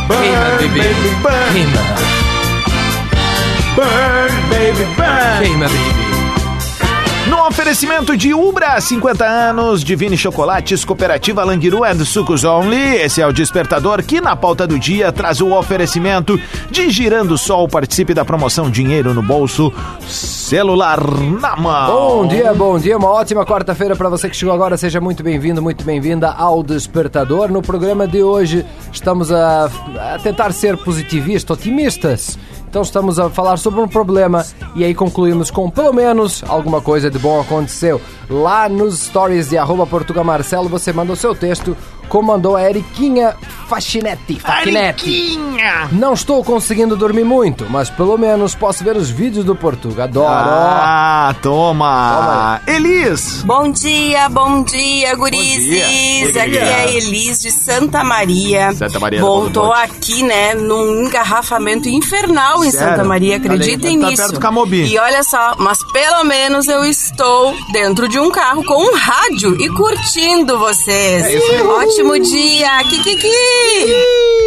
Queima, 0.08 0.40
baby. 0.60 1.10
burn. 1.22 1.52
Queima. 1.54 1.82
Burn, 3.76 4.34
baby, 4.50 4.86
burn. 4.96 5.40
Queima, 5.40 5.68
baby. 5.68 5.99
No 7.28 7.46
oferecimento 7.46 8.16
de 8.16 8.34
Ubra, 8.34 8.80
50 8.80 9.26
anos, 9.26 9.84
Divine 9.84 10.18
Chocolates, 10.18 10.86
Cooperativa 10.86 11.44
Languiru 11.44 11.84
and 11.84 12.06
Sucos 12.06 12.44
Only. 12.44 12.96
Esse 12.96 13.22
é 13.22 13.28
o 13.28 13.34
Despertador 13.34 14.02
que 14.04 14.22
na 14.22 14.36
pauta 14.36 14.66
do 14.66 14.80
dia 14.80 15.12
traz 15.12 15.42
o 15.42 15.54
oferecimento 15.54 16.40
de 16.72 16.90
Girando 16.90 17.38
Sol. 17.38 17.68
Participe 17.68 18.14
da 18.14 18.24
promoção 18.24 18.72
Dinheiro 18.72 19.14
no 19.14 19.22
Bolso, 19.22 19.72
celular 20.08 21.00
na 21.40 21.56
mão. 21.56 21.92
Bom 21.92 22.28
dia, 22.28 22.54
bom 22.54 22.80
dia, 22.80 22.98
uma 22.98 23.10
ótima 23.10 23.46
quarta-feira 23.46 23.96
para 23.96 24.10
você 24.10 24.30
que 24.30 24.36
chegou 24.36 24.54
agora. 24.54 24.78
Seja 24.78 25.02
muito 25.02 25.22
bem-vindo, 25.22 25.62
muito 25.62 25.84
bem-vinda 25.84 26.32
ao 26.32 26.64
Despertador. 26.64 27.52
No 27.52 27.62
programa 27.62 28.08
de 28.08 28.24
hoje 28.24 28.66
estamos 28.92 29.32
a, 29.32 29.70
a 30.16 30.20
tentar 30.20 30.52
ser 30.54 30.78
positivistas, 30.78 31.58
otimistas. 31.58 32.40
Então 32.70 32.84
estamos 32.84 33.18
a 33.18 33.32
falar 33.32 33.58
sobre 33.58 33.82
um 33.82 33.88
problema 33.88 34.46
e 34.76 34.84
aí 34.84 34.94
concluímos 34.94 35.50
com 35.50 35.72
pelo 35.72 35.92
menos 35.92 36.44
alguma 36.48 36.80
coisa 36.80 37.09
de 37.10 37.20
bom 37.20 37.40
aconteceu. 37.40 38.02
Lá 38.30 38.70
nos 38.70 39.00
stories 39.00 39.50
de 39.50 39.58
arroba 39.58 39.86
Portuga 39.86 40.24
Marcelo 40.24 40.70
você 40.70 40.94
mandou 40.94 41.16
seu 41.16 41.36
texto, 41.36 41.76
comandou 42.10 42.56
a 42.58 42.64
Eriquinha 42.70 43.36
Fachinetti. 43.70 44.40
Fachinetti. 44.40 45.40
Não 45.92 46.14
estou 46.14 46.44
conseguindo 46.44 46.96
dormir 46.98 47.24
muito, 47.24 47.68
mas 47.70 47.90
pelo 47.90 48.18
menos 48.18 48.56
posso 48.56 48.84
ver 48.84 48.96
os 48.98 49.10
vídeos 49.12 49.46
do 49.46 49.56
Portuga. 49.56 50.06
Adoro. 50.06 50.28
Ah, 50.28 51.36
toma. 51.42 52.62
Elis. 52.66 53.44
Bom 53.44 53.72
dia, 53.72 54.28
bom 54.30 54.64
dia, 54.64 55.16
gurizes. 55.16 55.64
dia. 55.66 55.86
Bom 56.34 56.40
Aqui 56.40 56.50
dia. 56.52 56.60
é 56.62 56.74
a 56.86 56.92
Elis 56.92 57.42
de 57.42 57.52
Santa 57.52 58.04
Maria. 58.04 58.74
Santa 58.74 59.00
Maria 59.00 59.20
tô 59.20 59.44
Monte. 59.44 59.60
aqui, 59.84 60.24
né, 60.24 60.56
num 60.56 61.06
engarrafamento 61.06 61.88
infernal 61.88 62.64
em 62.66 62.72
Sério? 62.72 62.90
Santa 62.96 63.04
Maria, 63.04 63.38
acreditem 63.38 64.00
Tá 64.00 64.08
nisso. 64.08 64.22
perto 64.24 64.34
do 64.34 64.40
Camobi. 64.40 64.86
E 64.92 64.98
olha 64.98 65.22
só, 65.24 65.56
mas 65.60 65.78
pelo 65.92 66.24
menos 66.24 66.68
eu 66.68 66.84
estou 66.86 67.56
dentro 67.72 68.08
de 68.10 68.20
um 68.20 68.32
carro 68.32 68.64
com 68.66 68.82
um 68.82 68.96
rádio 68.96 69.56
e 69.62 69.70
curtindo 69.70 70.58
vocês. 70.58 71.28
Ótimo 71.62 71.99
dia, 72.04 72.78
Kikiki! 72.86 73.28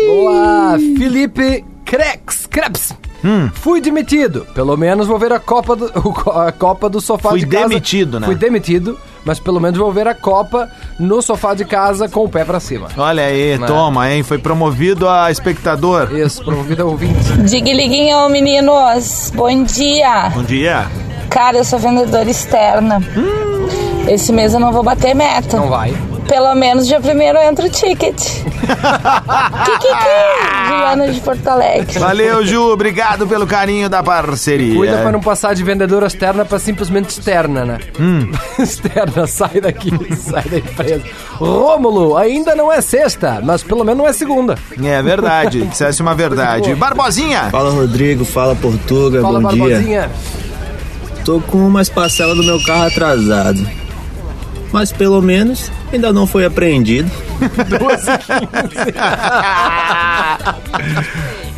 Boa, 0.06 0.78
Felipe 0.98 1.64
Crex, 1.84 2.46
Krebs. 2.46 2.94
Hum. 3.24 3.50
Fui 3.54 3.80
demitido. 3.80 4.46
Pelo 4.54 4.76
menos 4.76 5.06
vou 5.06 5.18
ver 5.18 5.32
a 5.32 5.38
Copa 5.38 5.76
do, 5.76 5.86
a 6.32 6.50
Copa 6.50 6.88
do 6.88 7.00
sofá 7.00 7.30
Fui 7.30 7.40
de 7.40 7.46
casa. 7.46 7.68
demitido, 7.68 8.18
né? 8.18 8.26
Fui 8.26 8.34
demitido, 8.34 8.98
mas 9.24 9.38
pelo 9.38 9.60
menos 9.60 9.78
vou 9.78 9.92
ver 9.92 10.08
a 10.08 10.14
Copa 10.14 10.68
no 10.98 11.20
sofá 11.22 11.54
de 11.54 11.64
casa 11.64 12.08
com 12.08 12.24
o 12.24 12.28
pé 12.28 12.44
pra 12.44 12.58
cima. 12.58 12.88
Olha 12.96 13.24
aí, 13.24 13.56
Né? 13.58 13.66
toma, 13.66 14.10
hein? 14.10 14.22
Foi 14.22 14.38
promovido 14.38 15.08
a 15.08 15.30
espectador. 15.30 16.12
Isso, 16.16 16.42
promovido 16.42 16.82
a 16.82 16.86
ouvinte. 16.86 17.32
Diga-liguinho, 17.44 18.28
meninos. 18.30 19.30
Bom 19.34 19.62
dia. 19.62 20.30
Bom 20.34 20.42
dia. 20.42 20.86
Cara, 21.30 21.58
eu 21.58 21.64
sou 21.64 21.78
vendedora 21.78 22.28
externa. 22.28 23.00
Esse 24.08 24.32
mês 24.32 24.52
eu 24.52 24.58
não 24.58 24.72
vou 24.72 24.82
bater 24.82 25.14
meta. 25.14 25.58
Não 25.58 25.68
vai. 25.68 25.94
Pelo 26.26 26.54
menos 26.54 26.86
dia 26.86 27.00
primeiro 27.00 27.38
entra 27.38 27.66
o 27.66 27.70
ticket. 27.70 28.16
Kikiki! 29.64 30.52
Juliana 30.68 31.12
de 31.12 31.20
Porto 31.20 31.46
Alegre. 31.48 31.98
Valeu, 31.98 32.46
Ju. 32.46 32.72
Obrigado 32.72 33.26
pelo 33.26 33.46
carinho 33.46 33.88
da 33.88 34.02
parceria. 34.02 34.74
Cuida 34.74 34.98
pra 34.98 35.12
não 35.12 35.20
passar 35.20 35.54
de 35.54 35.62
vendedora 35.62 36.06
externa 36.06 36.44
pra 36.44 36.58
simplesmente 36.58 37.10
externa, 37.10 37.64
né? 37.64 37.78
Hum. 37.98 38.30
externa, 38.58 39.26
sai 39.26 39.60
daqui, 39.60 39.90
sai 40.16 40.44
da 40.44 40.58
empresa. 40.58 41.02
Rômulo, 41.34 42.16
ainda 42.16 42.54
não 42.54 42.72
é 42.72 42.80
sexta, 42.80 43.40
mas 43.42 43.62
pelo 43.62 43.84
menos 43.84 43.98
não 43.98 44.08
é 44.08 44.12
segunda. 44.12 44.56
É 44.82 45.02
verdade, 45.02 45.62
dissesse 45.66 46.00
uma 46.02 46.14
verdade. 46.14 46.74
Barbosinha! 46.74 47.50
Fala 47.50 47.70
Rodrigo, 47.70 48.24
fala 48.24 48.54
Portuga, 48.54 49.20
Fala, 49.20 49.40
bom 49.40 49.48
dia. 49.48 49.68
Barbosinha. 49.68 50.10
Tô 51.24 51.40
com 51.40 51.58
umas 51.58 51.88
parcelas 51.88 52.36
do 52.36 52.42
meu 52.42 52.60
carro 52.64 52.86
atrasado. 52.86 53.81
Mas 54.72 54.90
pelo 54.90 55.20
menos 55.20 55.70
ainda 55.92 56.12
não 56.12 56.26
foi 56.26 56.44
apreendido. 56.44 57.10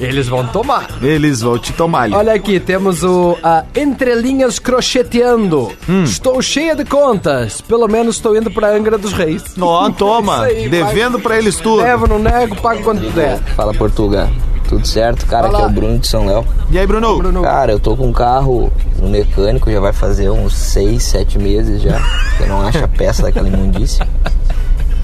Eles 0.01 0.27
vão 0.29 0.45
tomar. 0.47 0.89
Eles 1.01 1.41
vão 1.41 1.59
te 1.59 1.73
tomar 1.73 2.03
ali. 2.03 2.15
Olha 2.15 2.35
aqui, 2.35 2.59
temos 2.59 3.03
o 3.05 3.39
a 3.43 3.65
Entrelinhas 3.77 4.59
Crocheteando. 4.59 5.73
Hum. 5.89 6.03
Estou 6.03 6.43
cheia 6.43 6.75
de 6.75 6.85
contas. 6.85 7.61
Pelo 7.61 7.87
menos 7.87 8.17
estou 8.17 8.37
indo 8.37 8.51
pra 8.51 8.71
Angra 8.75 8.99
dos 8.99 9.13
Reis. 9.13 9.43
Ó, 9.61 9.89
toma. 9.91 10.43
Aí, 10.43 10.69
Devendo 10.69 11.21
pra 11.21 11.39
eles 11.39 11.57
tudo. 11.57 11.83
Levo, 11.83 12.09
não 12.09 12.19
nego, 12.19 12.57
pago 12.57 12.83
quando 12.83 13.03
puder. 13.03 13.39
Fala 13.55 13.73
Portuga, 13.73 14.29
tudo 14.69 14.87
certo? 14.87 15.25
Cara, 15.27 15.47
Fala. 15.47 15.59
aqui 15.59 15.67
é 15.67 15.71
o 15.71 15.73
Bruno 15.73 15.99
de 15.99 16.09
São 16.09 16.27
Léo. 16.27 16.45
E 16.71 16.79
aí, 16.79 16.87
Bruno? 16.87 17.17
Bruno. 17.17 17.43
Cara, 17.43 17.71
eu 17.73 17.79
tô 17.79 17.97
com 17.97 18.09
um 18.09 18.13
carro 18.13 18.73
no 19.01 19.09
mecânico, 19.09 19.71
já 19.71 19.81
vai 19.81 19.93
fazer 19.93 20.31
uns 20.31 20.55
6, 20.57 21.03
7 21.03 21.39
meses 21.39 21.83
já. 21.83 22.01
que 22.37 22.43
Eu 22.45 22.49
não 22.49 22.61
acho 22.67 22.85
a 22.85 22.89
peça 22.89 23.23
daquela 23.23 23.49
imundícia. 23.49 24.07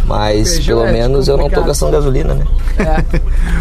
Mas 0.07 0.55
Feijão 0.55 0.79
pelo 0.79 0.89
é 0.89 0.93
menos 0.93 1.29
eu 1.29 1.37
não 1.37 1.49
tô 1.49 1.63
gastando 1.63 1.93
gasolina, 1.93 2.35
né? 2.35 2.45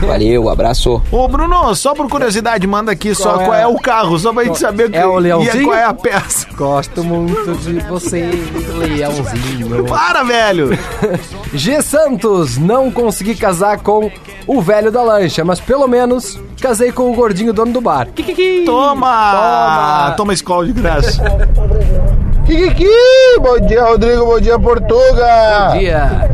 Valeu, 0.02 0.50
abraço. 0.50 1.00
Ô, 1.12 1.28
Bruno, 1.28 1.76
só 1.76 1.94
por 1.94 2.10
curiosidade, 2.10 2.65
manda 2.65 2.92
aqui 2.92 3.13
só 3.13 3.34
Qual 3.34 3.46
qual 3.46 3.54
é? 3.54 3.62
é, 3.62 3.68
o 3.68 3.76
carro, 3.78 4.18
só 4.18 4.34
pra 4.34 4.44
gente 4.46 4.58
saber 4.58 4.89
É 4.92 5.06
o 5.06 5.13
que- 5.15 5.20
Leãozinho? 5.20 5.62
e 5.62 5.65
qual 5.65 5.78
é 5.78 5.84
a 5.84 5.94
peça. 5.94 6.48
Gosto 6.56 7.04
muito 7.04 7.54
de 7.60 7.80
você, 7.82 8.32
leãozinho. 8.78 9.86
Para, 9.86 10.24
velho! 10.24 10.70
G 11.54 11.82
Santos, 11.84 12.58
não 12.58 12.89
consegui 12.89 13.36
casar 13.36 13.78
com 13.80 14.10
o 14.48 14.60
velho 14.62 14.92
da 14.92 15.04
lancha, 15.04 15.46
mas 15.46 15.60
pelo 15.60 15.88
menos 15.88 16.39
casei 16.60 16.91
com 16.91 17.12
o 17.12 17.15
gordinho 17.15 17.54
dono 17.54 17.72
do 17.72 17.82
bar. 17.82 18.08
Kikiki. 18.13 18.63
Toma! 18.65 19.32
Toma. 19.32 20.12
Toma 20.17 20.34
escola 20.34 20.65
de 20.65 20.74
graça. 20.74 21.24
Kiki! 22.45 22.88
Bom 23.39 23.60
dia, 23.67 23.84
Rodrigo. 23.84 24.26
Bom 24.26 24.39
dia, 24.39 24.60
Portuga. 24.60 25.69
Bom 25.72 25.78
dia. 25.80 26.30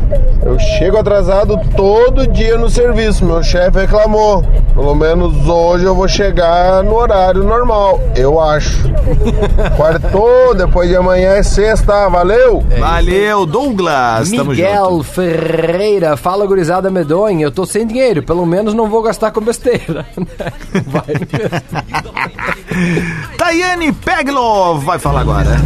Eu 0.46 0.56
chego 0.60 0.96
atrasado 0.96 1.58
todo 1.76 2.24
dia 2.24 2.56
no 2.56 2.70
serviço. 2.70 3.24
Meu 3.24 3.42
chefe 3.42 3.80
reclamou. 3.80 4.44
Pelo 4.72 4.94
menos 4.94 5.48
hoje 5.48 5.84
eu 5.84 5.92
vou 5.92 6.06
chegar 6.06 6.84
no 6.84 6.94
horário 6.94 7.42
normal, 7.42 8.00
eu 8.14 8.40
acho. 8.40 8.88
Quartou, 9.76 10.54
depois 10.54 10.88
de 10.88 10.94
amanhã 10.94 11.30
é 11.30 11.42
sexta, 11.42 12.08
valeu? 12.08 12.64
Valeu, 12.78 13.44
Douglas. 13.44 14.30
Tamo 14.30 14.54
junto. 14.54 14.68
Miguel 14.68 15.02
Ferreira, 15.02 16.16
fala 16.16 16.46
gurizada 16.46 16.90
medonha, 16.90 17.44
eu 17.44 17.50
tô 17.50 17.66
sem 17.66 17.84
dinheiro, 17.84 18.22
pelo 18.22 18.46
menos 18.46 18.72
não 18.72 18.88
vou 18.88 19.02
gastar 19.02 19.32
com 19.32 19.40
besteira. 19.40 20.06
Vai 20.86 21.16
Tayane 23.36 23.92
Peglo 23.92 24.78
vai 24.80 24.98
falar 24.98 25.20
agora. 25.20 25.56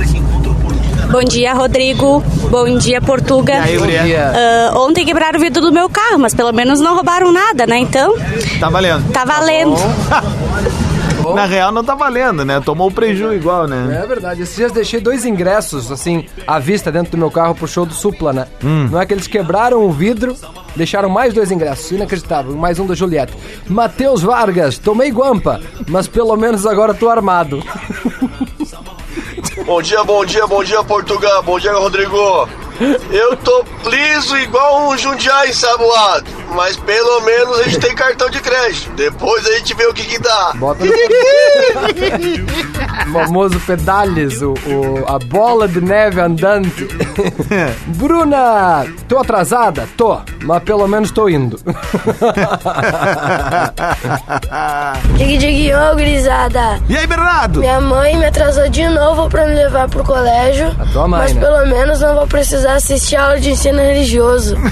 Bom 1.11 1.25
dia, 1.25 1.53
Rodrigo. 1.55 2.21
Bom 2.51 2.79
dia, 2.79 3.01
Portuga. 3.01 3.55
E 3.55 3.57
aí, 3.59 3.79
guria? 3.79 4.01
Bom 4.01 4.07
dia. 4.07 4.33
Ah, 4.35 4.79
ontem 4.79 5.05
quebraram 5.05 5.39
o 5.39 5.43
vidro 5.43 5.61
do 5.61 5.73
meu 5.73 5.89
carro, 5.89 6.19
mas 6.19 6.33
pelo 6.35 6.53
menos 6.53 6.81
não 6.81 6.95
roubaram 6.95 7.33
nada, 7.33 7.67
né? 7.67 7.79
Então, 7.79 8.15
Tá 8.61 8.69
valendo. 8.71 9.13
tá 9.13 9.25
valendo. 9.25 9.75
Na 11.35 11.45
real 11.47 11.71
não 11.71 11.85
tá 11.85 11.95
valendo, 11.95 12.45
né? 12.45 12.61
Tomou 12.65 12.89
o 12.89 12.93
prejuízo 12.93 13.35
igual, 13.35 13.67
né? 13.67 14.01
É 14.03 14.07
verdade. 14.07 14.43
Esses 14.43 14.57
dias 14.57 14.73
deixei 14.73 15.01
dois 15.01 15.25
ingressos, 15.25 15.91
assim, 15.93 16.25
à 16.47 16.59
vista 16.59 16.91
dentro 16.91 17.13
do 17.13 17.19
meu 17.19 17.31
carro 17.31 17.55
pro 17.55 17.69
show 17.69 17.85
do 17.85 17.95
Supla, 17.95 18.33
né? 18.33 18.47
Hum. 18.65 18.89
Não 18.91 19.01
é 19.01 19.07
que 19.07 19.13
eles 19.15 19.27
quebraram 19.27 19.85
o 19.85 19.93
vidro, 19.93 20.35
deixaram 20.75 21.09
mais 21.09 21.35
dois 21.35 21.51
ingressos, 21.51 21.91
inacreditável. 21.93 22.53
Mais 22.57 22.79
um 22.79 22.87
da 22.87 22.95
Juliette. 22.95 23.33
Matheus 23.69 24.23
Vargas, 24.23 24.79
tomei 24.79 25.11
guampa, 25.11 25.61
mas 25.89 26.09
pelo 26.09 26.37
menos 26.37 26.67
agora 26.67 26.95
tô 26.95 27.09
armado. 27.09 27.63
Bom 29.65 29.83
dia, 29.83 30.03
bom 30.05 30.25
dia, 30.25 30.47
bom 30.47 30.65
dia, 30.65 30.83
Portugal. 30.83 31.43
Bom 31.43 31.59
dia, 31.59 31.73
Rodrigo. 31.73 32.49
Eu 33.11 33.37
tô 33.37 33.65
liso 33.85 34.37
igual 34.39 34.89
um 34.89 34.97
Jundiaí 34.97 35.51
ensaboado, 35.51 36.25
mas 36.55 36.77
pelo 36.79 37.21
menos 37.21 37.59
a 37.59 37.63
gente 37.65 37.79
tem 37.79 37.95
cartão 37.95 38.31
de 38.31 38.41
crédito. 38.41 38.91
Depois 38.93 39.47
a 39.47 39.53
gente 39.59 39.75
vê 39.75 39.87
o 39.87 39.93
que 39.93 40.05
que 40.05 40.19
dá. 40.19 40.53
Bota 40.57 40.83
no 40.85 40.93
famoso 43.13 43.59
pedales, 43.61 44.41
o, 44.43 44.53
o- 44.55 45.05
a 45.07 45.19
bola 45.19 45.67
de 45.69 45.81
neve 45.81 46.21
andante. 46.21 46.87
Bruna, 47.97 48.85
tô 49.09 49.19
atrasada? 49.19 49.89
Tô, 49.97 50.21
mas 50.45 50.63
pelo 50.63 50.87
menos 50.89 51.11
tô 51.11 51.29
indo. 51.29 51.59
Dig, 55.17 55.39
dig, 55.39 55.73
ô, 55.75 55.95
gurizada. 55.95 56.81
E 56.89 56.97
aí, 56.97 57.07
Bernardo? 57.07 57.61
Minha 57.61 57.81
mãe 57.81 58.17
me 58.17 58.25
atrasou 58.27 58.69
de 58.69 58.89
novo 58.89 59.29
pra 59.29 59.47
me 59.47 59.55
levar 59.55 59.89
pro 59.89 60.03
colégio. 60.05 60.69
A 60.79 60.87
tua 60.87 61.09
mãe, 61.09 61.21
mas 61.21 61.35
né? 61.35 61.41
pelo 61.41 61.67
menos 61.67 62.01
não 62.01 62.15
vou 62.15 62.27
precisar 62.27 62.75
assistir 62.75 63.17
aula 63.17 63.39
de 63.41 63.51
ensino 63.51 63.79
religioso. 63.79 64.57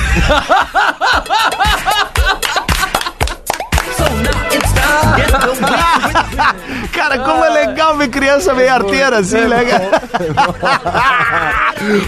Cara, 6.98 7.18
como 7.20 7.44
é 7.44 7.50
legal 7.50 7.96
ver 7.96 8.08
criança 8.08 8.52
meio 8.54 8.72
arteira 8.72 9.18
assim, 9.18 9.40
né, 9.46 9.64
cara? 9.64 10.02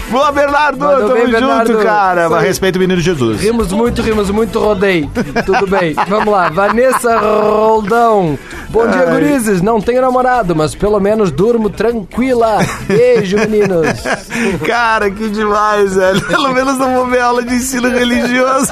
Boa, 0.09 0.31
Bernardo, 0.31 0.77
Mandou 0.79 1.09
tamo 1.09 1.13
bem, 1.13 1.21
junto, 1.27 1.39
Bernardo. 1.39 1.77
cara. 1.79 2.37
Aí. 2.37 2.45
Respeito 2.47 2.75
o 2.75 2.79
menino 2.79 2.99
Jesus. 3.01 3.39
Rimos 3.41 3.71
muito, 3.71 4.01
rimos 4.01 4.29
muito, 4.29 4.59
rodei. 4.59 5.09
Tudo 5.45 5.65
bem. 5.67 5.95
Vamos 6.07 6.31
lá. 6.33 6.49
Vanessa 6.49 7.17
Roldão. 7.17 8.37
Bom 8.69 8.87
dia, 8.87 9.05
Ai. 9.07 9.11
gurizes. 9.11 9.61
Não 9.61 9.79
tenho 9.81 10.01
namorado, 10.01 10.55
mas 10.55 10.75
pelo 10.75 10.99
menos 10.99 11.31
durmo 11.31 11.69
tranquila. 11.69 12.57
Beijo, 12.87 13.37
meninos. 13.37 13.87
Cara, 14.65 15.09
que 15.09 15.29
demais, 15.29 15.95
velho. 15.95 16.21
Pelo 16.21 16.53
menos 16.53 16.77
não 16.77 16.93
vou 16.95 17.07
ver 17.07 17.21
aula 17.21 17.43
de 17.43 17.55
ensino 17.55 17.89
religioso. 17.89 18.71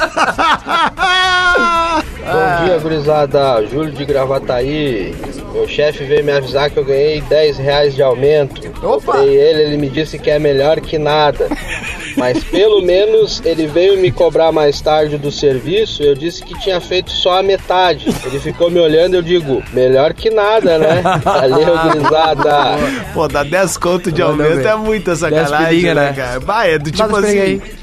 Bom 2.32 2.66
dia, 2.66 2.78
gurizada. 2.80 3.66
Júlio 3.68 3.92
de 3.92 4.06
Gravataí. 4.06 5.16
Meu 5.54 5.68
chefe 5.68 6.06
veio 6.10 6.24
me 6.24 6.32
avisar 6.32 6.70
que 6.70 6.78
eu 6.78 6.84
ganhei 6.84 7.22
10 7.22 7.58
reais 7.58 7.96
de 7.96 8.02
aumento. 8.02 8.70
Comprei 8.80 9.30
ele, 9.30 9.62
ele 9.64 9.78
me 9.78 9.90
disse 9.90 10.18
que 10.18 10.30
é 10.30 10.40
melhor 10.40 10.82
que 10.82 10.98
nada. 10.98 11.48
Mas 12.18 12.44
pelo 12.44 12.82
menos 12.82 13.42
ele 13.46 13.68
veio 13.68 13.98
me 13.98 14.12
cobrar 14.12 14.52
mais 14.52 14.82
tarde 14.82 15.18
do 15.18 15.32
serviço. 15.32 16.04
Eu 16.04 16.16
disse 16.16 16.44
que 16.44 16.60
tinha 16.60 16.82
feito 16.82 17.12
só 17.12 17.40
a 17.40 17.44
metade. 17.44 18.14
Ele 18.26 18.40
ficou 18.40 18.70
me 18.70 18.80
olhando 18.80 19.14
eu 19.14 19.22
digo, 19.22 19.64
melhor 19.72 20.14
que 20.14 20.30
nada, 20.30 20.78
né? 20.78 21.02
Valeu, 21.24 21.78
gurizada. 21.94 22.78
Pô, 23.14 23.28
dá 23.28 23.44
10 23.44 23.78
conto 23.78 24.12
de 24.12 24.22
aumento 24.22 24.68
é 24.68 24.76
muita 24.76 25.16
10 25.16 25.20
sacanagem, 25.20 25.84
né, 25.84 25.94
né? 25.94 26.14
cara? 26.14 26.40
Vai, 26.40 26.74
é 26.74 26.80
do 26.80 26.92
tipo 26.92 27.16
assim. 27.16 27.60
pilinha 27.60 27.80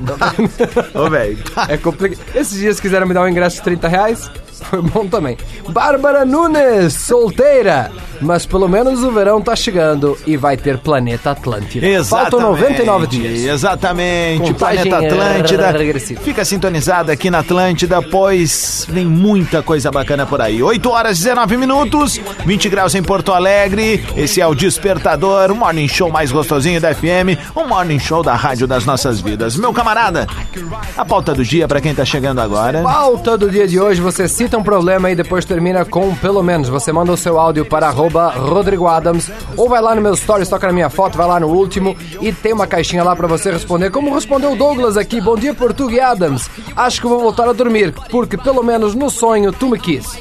Ô, 0.94 1.10
velho. 1.10 1.38
É 1.68 1.76
complicado. 1.76 2.20
Esses 2.34 2.58
dias 2.58 2.80
quiseram 2.80 3.06
me 3.06 3.14
dar 3.14 3.22
um 3.22 3.28
ingresso 3.28 3.56
de 3.56 3.62
30 3.62 3.88
reais. 3.88 4.30
Foi 4.68 4.82
bom 4.82 5.06
também. 5.06 5.36
Bárbara 5.68 6.24
Nunes, 6.24 6.94
solteira. 6.94 7.90
Mas 8.20 8.44
pelo 8.44 8.68
menos 8.68 9.02
o 9.02 9.10
verão 9.10 9.40
tá 9.40 9.56
chegando 9.56 10.16
e 10.26 10.36
vai 10.36 10.56
ter 10.56 10.76
Planeta 10.78 11.30
Atlântida. 11.30 11.86
Exatamente. 11.86 12.30
Faltam 12.30 12.50
99 12.50 13.06
dias. 13.06 13.40
Exatamente. 13.44 14.52
Contagem 14.52 14.90
Planeta 14.90 15.14
Atlântida. 15.14 15.70
regressiva. 15.70 16.20
Fica 16.20 16.44
sintonizado 16.44 17.10
aqui 17.10 17.30
na 17.30 17.38
Atlântida, 17.38 18.02
pois 18.02 18.86
vem 18.88 19.06
muita 19.06 19.62
coisa 19.62 19.90
bacana 19.90 20.26
por 20.26 20.40
aí. 20.40 20.62
8 20.62 20.90
horas 20.90 21.18
e 21.18 21.22
19 21.24 21.56
minutos, 21.56 22.20
20 22.44 22.68
graus 22.68 22.94
em 22.94 23.02
Porto 23.02 23.32
Alegre. 23.32 24.04
Esse 24.16 24.40
é 24.40 24.46
o 24.46 24.54
Despertador, 24.54 25.50
o 25.50 25.54
morning 25.54 25.88
show 25.88 26.10
mais 26.10 26.30
gostosinho 26.30 26.80
da 26.80 26.94
FM, 26.94 27.38
o 27.54 27.64
morning 27.64 27.98
show 27.98 28.22
da 28.22 28.34
rádio 28.34 28.66
das 28.66 28.84
nossas 28.84 29.20
vidas. 29.20 29.56
Meu 29.56 29.72
camarada, 29.72 30.26
a 30.96 31.04
pauta 31.04 31.32
do 31.32 31.44
dia 31.44 31.66
pra 31.66 31.80
quem 31.80 31.94
tá 31.94 32.04
chegando 32.04 32.40
agora. 32.40 32.82
Pauta 32.82 33.38
do 33.38 33.50
dia 33.50 33.66
de 33.66 33.80
hoje, 33.80 34.00
você 34.00 34.28
cita 34.50 34.58
um 34.58 34.64
problema 34.64 35.08
e 35.08 35.14
depois 35.14 35.44
termina 35.44 35.84
com 35.84 36.12
pelo 36.16 36.42
menos. 36.42 36.68
Você 36.68 36.92
manda 36.92 37.12
o 37.12 37.16
seu 37.16 37.38
áudio 37.38 37.64
para 37.64 37.86
arroba 37.86 38.30
Rodrigo 38.30 38.88
Adams 38.88 39.30
ou 39.56 39.68
vai 39.68 39.80
lá 39.80 39.94
no 39.94 40.02
meu 40.02 40.16
stories, 40.16 40.48
toca 40.48 40.66
na 40.66 40.72
minha 40.72 40.90
foto, 40.90 41.16
vai 41.16 41.28
lá 41.28 41.38
no 41.38 41.46
último 41.46 41.96
e 42.20 42.32
tem 42.32 42.52
uma 42.52 42.66
caixinha 42.66 43.04
lá 43.04 43.14
para 43.14 43.28
você 43.28 43.52
responder. 43.52 43.90
Como 43.90 44.12
respondeu 44.12 44.52
o 44.52 44.56
Douglas 44.56 44.96
aqui, 44.96 45.20
bom 45.20 45.36
dia 45.36 45.54
Portuga 45.54 45.94
e 45.94 46.00
Adams. 46.00 46.50
Acho 46.74 47.00
que 47.00 47.06
vou 47.06 47.20
voltar 47.20 47.48
a 47.48 47.52
dormir, 47.52 47.94
porque 48.10 48.36
pelo 48.36 48.64
menos 48.64 48.92
no 48.92 49.08
sonho 49.08 49.52
tu 49.52 49.68
me 49.68 49.78
quis. 49.78 50.18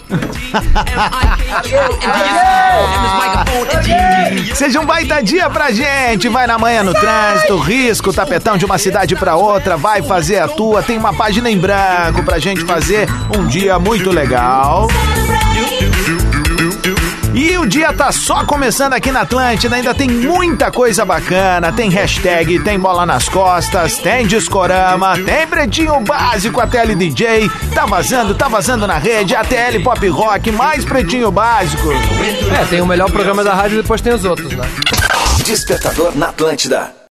Seja 4.54 4.80
um 4.80 4.86
baita 4.86 5.24
dia 5.24 5.50
pra 5.50 5.72
gente. 5.72 6.30
Vai 6.30 6.46
na 6.46 6.60
manhã 6.60 6.84
no 6.84 6.94
trânsito, 6.94 7.58
risco, 7.58 8.13
tapetão 8.13 8.58
de 8.58 8.65
uma 8.65 8.78
cidade 8.78 9.15
pra 9.15 9.36
outra, 9.36 9.76
vai 9.76 10.04
fazer 10.04 10.38
a 10.38 10.48
tua. 10.48 10.84
Tem 10.84 10.98
uma 10.98 11.13
página 11.13 11.50
em 11.50 11.58
branco 11.58 12.24
pra 12.24 12.38
gente 12.38 12.63
fazer 12.63 13.08
um 13.36 13.48
dia 13.48 13.80
muito 13.80 14.12
legal. 14.12 14.18
E 17.34 17.58
o 17.58 17.65
dia 17.65 17.93
tá 17.93 18.12
só 18.12 18.43
começando 18.43 18.93
aqui 18.93 19.12
na 19.12 19.21
Atlântida, 19.21 19.77
ainda 19.77 19.93
tem 19.93 20.10
muita 20.10 20.69
coisa 20.69 21.05
bacana. 21.05 21.71
Tem 21.71 21.89
hashtag, 21.89 22.60
tem 22.60 22.77
bola 22.77 23.05
nas 23.05 23.29
costas, 23.29 23.97
tem 23.99 24.27
discorama, 24.27 25.17
tem 25.17 25.47
pretinho 25.47 26.01
básico, 26.01 26.60
ATL 26.60 26.95
DJ. 26.95 27.49
Tá 27.73 27.86
vazando, 27.86 28.36
tá 28.36 28.49
vazando 28.49 28.86
na 28.86 28.97
rede, 28.97 29.36
ATL 29.36 29.82
Pop 29.84 30.05
Rock, 30.10 30.51
mais 30.51 30.84
pretinho 30.84 31.32
básico. 31.32 31.89
É, 32.60 32.65
tem 32.65 32.82
o 32.82 32.86
melhor 32.86 33.10
programa 33.10 33.41
da 33.41 33.53
rádio 33.53 33.79
e 33.79 33.82
depois 33.82 34.01
tem 34.01 34.13
os 34.13 34.25
outros, 34.25 34.51
né? 34.51 34.65
Despertador 35.45 36.12
na 36.15 36.27
Atlântida. 36.27 36.99